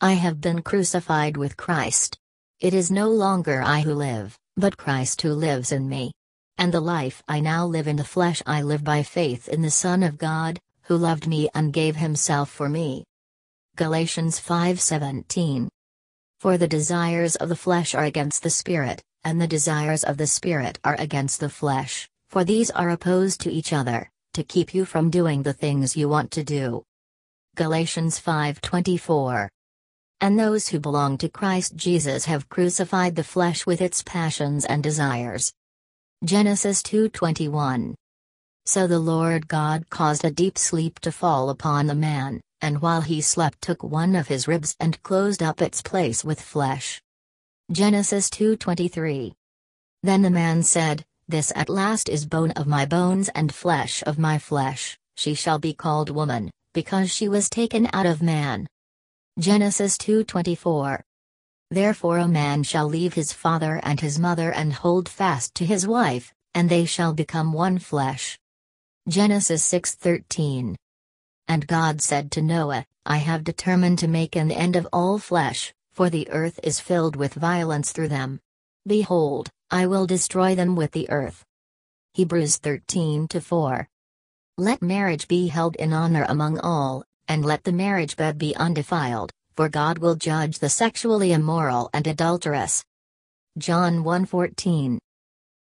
I 0.02 0.12
have 0.12 0.39
been 0.39 0.62
crucified 0.62 1.36
with 1.36 1.58
Christ. 1.58 2.20
It 2.60 2.76
is 2.76 2.91
no 2.91 3.10
longer 3.10 3.63
I 3.63 3.82
who 3.82 3.96
live, 3.96 4.38
but 4.56 4.78
Christ 4.78 5.24
who 5.24 5.34
lives 5.34 5.72
in 5.72 5.89
me. 5.89 6.12
And 6.60 6.72
the 6.72 6.80
life 6.80 7.24
I 7.28 7.39
now 7.39 7.65
live 7.65 7.88
in 7.88 7.96
the 7.96 8.04
flesh 8.04 8.44
I 8.46 8.62
live 8.62 8.84
by 8.84 9.02
faith 9.02 9.50
in 9.50 9.63
the 9.63 9.72
Son 9.72 10.04
of 10.04 10.20
God, 10.20 10.60
who 10.84 10.96
loved 10.96 11.26
me 11.26 11.50
and 11.56 11.74
gave 11.74 11.96
himself 11.96 12.52
for 12.52 12.70
me. 12.70 13.04
Galatians 13.76 14.40
5:17 14.40 15.68
For 16.40 16.58
the 16.58 16.68
desires 16.68 17.36
of 17.36 17.50
the 17.50 17.58
flesh 17.58 17.94
are 17.94 18.06
against 18.06 18.42
the 18.42 18.50
spirit, 18.50 19.04
and 19.26 19.42
the 19.42 19.48
desires 19.48 20.06
of 20.06 20.16
the 20.16 20.28
spirit 20.28 20.80
are 20.86 20.96
against 20.98 21.42
the 21.42 21.50
flesh, 21.50 22.08
for 22.30 22.46
these 22.46 22.72
are 22.72 22.92
opposed 22.92 23.42
to 23.42 23.52
each 23.52 23.74
other, 23.74 24.10
to 24.34 24.46
keep 24.46 24.74
you 24.74 24.86
from 24.86 25.10
doing 25.10 25.44
the 25.44 25.52
things 25.52 25.98
you 25.98 26.08
want 26.08 26.32
to 26.32 26.44
do. 26.44 26.84
Galatians 27.56 28.18
5:24 28.18 29.50
and 30.22 30.40
those 30.40 30.70
who 30.70 30.80
belong 30.80 31.18
to 31.18 31.28
Christ 31.28 31.76
Jesus 31.76 32.24
have 32.26 32.48
crucified 32.48 33.16
the 33.18 33.24
flesh 33.24 33.66
with 33.66 33.82
its 33.82 34.02
passions 34.02 34.64
and 34.64 34.82
desires. 34.82 35.52
Genesis 36.24 36.82
2:21. 36.82 37.94
So 38.66 38.88
the 38.88 39.00
Lord 39.00 39.50
God 39.50 39.90
caused 39.90 40.24
a 40.24 40.32
deep 40.32 40.58
sleep 40.58 41.00
to 41.02 41.12
fall 41.12 41.50
upon 41.50 41.88
the 41.88 41.94
man, 41.94 42.40
and 42.65 42.82
while 42.82 43.01
he 43.01 43.21
slept 43.21 43.62
took 43.62 43.84
one 43.84 44.15
of 44.15 44.28
his 44.28 44.47
ribs 44.47 44.75
and 44.80 45.04
closed 45.04 45.43
up 45.43 45.62
its 45.62 45.84
place 45.84 46.25
with 46.25 46.41
flesh. 46.41 46.99
Genesis 47.71 48.28
2:23. 48.32 49.36
Then 50.01 50.23
the 50.23 50.32
man 50.32 50.63
said, 50.63 51.06
This 51.28 51.54
at 51.56 51.69
last 51.69 52.10
is 52.10 52.25
bone 52.25 52.49
of 52.54 52.65
my 52.65 52.88
bones 52.88 53.30
and 53.36 53.54
flesh 53.54 54.01
of 54.08 54.17
my 54.17 54.39
flesh, 54.39 54.97
she 55.15 55.36
shall 55.36 55.60
be 55.60 55.75
called 55.75 56.10
woman, 56.10 56.49
because 56.73 57.12
she 57.12 57.30
was 57.30 57.51
taken 57.51 57.88
out 57.93 58.08
of 58.08 58.23
man. 58.23 58.65
Genesis 59.38 59.95
2:24. 59.99 61.04
Therefore 61.69 62.17
a 62.17 62.28
man 62.28 62.63
shall 62.63 62.88
leave 62.88 63.13
his 63.13 63.32
father 63.32 63.80
and 63.84 63.99
his 63.99 64.17
mother 64.17 64.51
and 64.51 64.73
hold 64.73 65.08
fast 65.08 65.54
to 65.54 65.67
his 65.67 65.86
wife, 65.86 66.34
and 66.56 66.67
they 66.67 66.86
shall 66.86 67.13
become 67.13 67.54
one 67.54 67.78
flesh. 67.78 68.39
Genesis 69.08 69.63
6:13. 69.63 70.75
And 71.47 71.67
God 71.67 72.01
said 72.01 72.31
to 72.31 72.41
Noah, 72.41 72.86
I 73.05 73.17
have 73.17 73.43
determined 73.43 73.99
to 73.99 74.08
make 74.08 74.36
an 74.36 74.51
end 74.51 74.75
of 74.75 74.88
all 74.91 75.19
flesh, 75.19 75.73
for 75.93 76.10
the 76.10 76.29
earth 76.29 76.60
is 76.63 76.79
filled 76.79 77.15
with 77.15 77.34
violence 77.36 77.91
through 77.91 78.10
them. 78.10 78.39
Behold, 78.88 79.49
I 79.69 79.88
will 79.88 80.05
destroy 80.05 80.55
them 80.55 80.75
with 80.75 80.91
the 80.91 81.10
earth. 81.10 81.45
Hebrews 82.13 82.58
13 82.58 83.27
4. 83.27 83.88
Let 84.58 84.81
marriage 84.81 85.27
be 85.27 85.47
held 85.47 85.75
in 85.75 85.91
honor 85.91 86.25
among 86.29 86.60
all, 86.60 87.03
and 87.27 87.43
let 87.43 87.63
the 87.63 87.71
marriage 87.71 88.15
bed 88.15 88.38
be 88.38 88.55
undefiled, 88.55 89.31
for 89.55 89.69
God 89.69 89.97
will 89.97 90.15
judge 90.15 90.60
the 90.60 90.69
sexually 90.69 91.34
immoral 91.34 91.89
and 91.93 92.08
adulterous. 92.08 92.84
John 93.58 94.03
1:14 94.03 94.99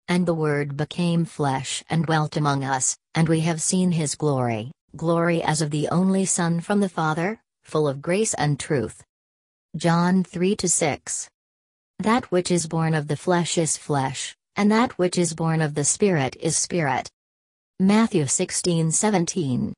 And 0.08 0.26
the 0.26 0.34
Word 0.34 0.76
became 0.76 1.24
flesh 1.24 1.84
and 1.88 2.06
dwelt 2.06 2.36
among 2.36 2.64
us, 2.64 2.96
and 3.14 3.28
we 3.28 3.40
have 3.40 3.62
seen 3.62 3.92
his 3.92 4.14
glory, 4.14 4.72
glory 4.96 5.42
as 5.42 5.61
of 5.61 5.70
the 5.70 5.88
only 5.88 6.24
Son 6.24 6.61
from 6.61 6.80
the 6.80 6.88
Father, 6.88 7.40
full 7.62 7.88
of 7.88 8.02
grace 8.02 8.35
and 8.35 8.59
truth. 8.59 9.02
John 9.76 10.22
3 10.24 10.57
6. 10.64 11.28
That 11.98 12.30
which 12.30 12.50
is 12.50 12.66
born 12.66 12.94
of 12.94 13.09
the 13.09 13.16
flesh 13.16 13.59
is 13.59 13.76
flesh, 13.76 14.37
and 14.57 14.70
that 14.70 14.98
which 14.98 15.18
is 15.18 15.35
born 15.35 15.61
of 15.61 15.74
the 15.74 15.85
Spirit 15.85 16.37
is 16.40 16.57
spirit. 16.57 17.11
Matthew 17.80 18.26
16 18.26 18.90
17. 18.92 19.74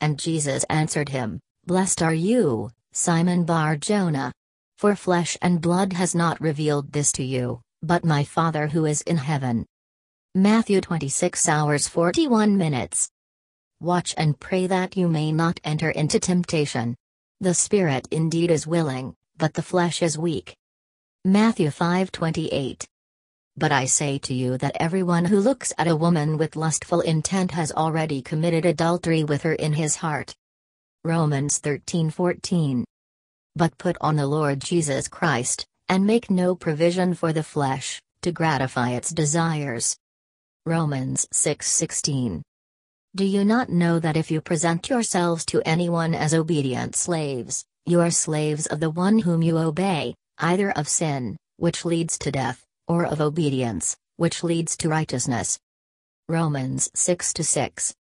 And 0.00 0.18
Jesus 0.18 0.64
answered 0.70 1.10
him, 1.10 1.40
Blessed 1.66 2.02
are 2.02 2.14
you, 2.14 2.70
Simon 2.92 3.44
Bar 3.44 3.76
Jonah. 3.76 4.32
For 4.78 4.94
flesh 4.94 5.36
and 5.42 5.60
blood 5.60 5.92
has 5.92 6.14
not 6.14 6.40
revealed 6.40 6.92
this 6.92 7.12
to 7.12 7.24
you, 7.24 7.60
but 7.82 8.04
my 8.04 8.24
Father 8.24 8.68
who 8.68 8.86
is 8.86 9.02
in 9.02 9.16
heaven. 9.16 9.66
Matthew 10.34 10.80
26 10.80 11.48
hours 11.48 11.88
41 11.88 12.56
minutes. 12.56 13.10
Watch 13.80 14.12
and 14.18 14.38
pray 14.40 14.66
that 14.66 14.96
you 14.96 15.08
may 15.08 15.30
not 15.30 15.60
enter 15.62 15.90
into 15.90 16.18
temptation. 16.18 16.96
The 17.40 17.54
spirit 17.54 18.08
indeed 18.10 18.50
is 18.50 18.66
willing, 18.66 19.14
but 19.36 19.54
the 19.54 19.62
flesh 19.62 20.02
is 20.02 20.18
weak. 20.18 20.56
Matthew 21.24 21.70
5:28. 21.70 22.88
But 23.56 23.70
I 23.70 23.84
say 23.84 24.18
to 24.18 24.34
you 24.34 24.58
that 24.58 24.76
everyone 24.80 25.26
who 25.26 25.38
looks 25.38 25.72
at 25.78 25.86
a 25.86 25.94
woman 25.94 26.38
with 26.38 26.56
lustful 26.56 27.02
intent 27.02 27.52
has 27.52 27.70
already 27.70 28.20
committed 28.20 28.66
adultery 28.66 29.22
with 29.22 29.42
her 29.42 29.54
in 29.54 29.74
his 29.74 29.94
heart. 29.96 30.34
Romans 31.04 31.60
13:14. 31.60 32.84
But 33.54 33.78
put 33.78 33.96
on 34.00 34.16
the 34.16 34.26
Lord 34.26 34.60
Jesus 34.60 35.06
Christ, 35.06 35.64
and 35.88 36.04
make 36.04 36.30
no 36.30 36.56
provision 36.56 37.14
for 37.14 37.32
the 37.32 37.44
flesh, 37.44 38.02
to 38.22 38.32
gratify 38.32 38.90
its 38.90 39.10
desires. 39.10 39.96
Romans 40.66 41.28
6:16. 41.32 42.42
Do 43.16 43.24
you 43.24 43.42
not 43.42 43.70
know 43.70 43.98
that 43.98 44.18
if 44.18 44.30
you 44.30 44.42
present 44.42 44.90
yourselves 44.90 45.46
to 45.46 45.62
anyone 45.64 46.14
as 46.14 46.34
obedient 46.34 46.94
slaves, 46.94 47.64
you 47.86 48.00
are 48.00 48.10
slaves 48.10 48.66
of 48.66 48.80
the 48.80 48.90
one 48.90 49.18
whom 49.18 49.42
you 49.42 49.56
obey, 49.56 50.14
either 50.36 50.72
of 50.72 50.88
sin, 50.88 51.36
which 51.56 51.86
leads 51.86 52.18
to 52.18 52.30
death, 52.30 52.62
or 52.86 53.06
of 53.06 53.22
obedience, 53.22 53.96
which 54.16 54.44
leads 54.44 54.76
to 54.76 54.90
righteousness? 54.90 55.58
Romans 56.28 56.90
6 56.94 57.32
6. 57.40 57.94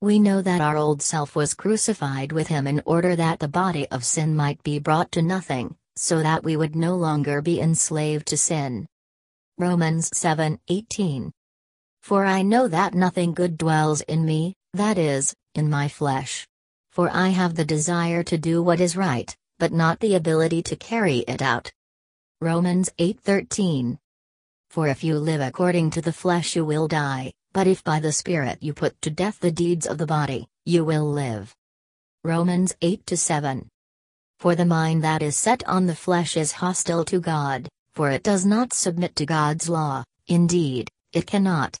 We 0.00 0.20
know 0.20 0.42
that 0.42 0.60
our 0.60 0.76
old 0.76 1.02
self 1.02 1.34
was 1.34 1.52
crucified 1.52 2.30
with 2.30 2.46
him 2.46 2.68
in 2.68 2.82
order 2.86 3.16
that 3.16 3.40
the 3.40 3.48
body 3.48 3.88
of 3.88 4.04
sin 4.04 4.36
might 4.36 4.62
be 4.62 4.78
brought 4.78 5.10
to 5.12 5.22
nothing, 5.22 5.74
so 5.96 6.22
that 6.22 6.44
we 6.44 6.56
would 6.56 6.76
no 6.76 6.94
longer 6.94 7.42
be 7.42 7.60
enslaved 7.60 8.28
to 8.28 8.36
sin. 8.36 8.86
Romans 9.58 10.08
7:18. 10.10 11.32
For 12.06 12.24
I 12.24 12.42
know 12.42 12.68
that 12.68 12.94
nothing 12.94 13.34
good 13.34 13.58
dwells 13.58 14.00
in 14.02 14.24
me, 14.24 14.54
that 14.74 14.96
is, 14.96 15.34
in 15.56 15.68
my 15.68 15.88
flesh. 15.88 16.46
For 16.92 17.10
I 17.10 17.30
have 17.30 17.56
the 17.56 17.64
desire 17.64 18.22
to 18.22 18.38
do 18.38 18.62
what 18.62 18.78
is 18.78 18.96
right, 18.96 19.36
but 19.58 19.72
not 19.72 19.98
the 19.98 20.14
ability 20.14 20.62
to 20.70 20.76
carry 20.76 21.24
it 21.26 21.42
out. 21.42 21.72
Romans 22.40 22.90
8:13. 23.00 23.98
For 24.70 24.86
if 24.86 25.02
you 25.02 25.18
live 25.18 25.40
according 25.40 25.90
to 25.90 26.00
the 26.00 26.12
flesh 26.12 26.54
you 26.54 26.64
will 26.64 26.86
die, 26.86 27.32
but 27.52 27.66
if 27.66 27.82
by 27.82 27.98
the 27.98 28.12
Spirit 28.12 28.62
you 28.62 28.72
put 28.72 28.94
to 29.02 29.10
death 29.10 29.40
the 29.40 29.50
deeds 29.50 29.84
of 29.84 29.98
the 29.98 30.06
body, 30.06 30.46
you 30.64 30.84
will 30.84 31.10
live. 31.10 31.56
Romans 32.22 32.72
8 32.82 33.18
7. 33.18 33.68
For 34.38 34.54
the 34.54 34.72
mind 34.78 35.02
that 35.02 35.22
is 35.22 35.36
set 35.36 35.66
on 35.66 35.86
the 35.86 35.96
flesh 36.06 36.36
is 36.36 36.62
hostile 36.62 37.04
to 37.06 37.18
God, 37.18 37.68
for 37.94 38.12
it 38.12 38.22
does 38.22 38.46
not 38.46 38.72
submit 38.72 39.16
to 39.16 39.26
God's 39.26 39.68
law, 39.68 40.04
indeed, 40.28 40.88
it 41.12 41.26
cannot. 41.26 41.74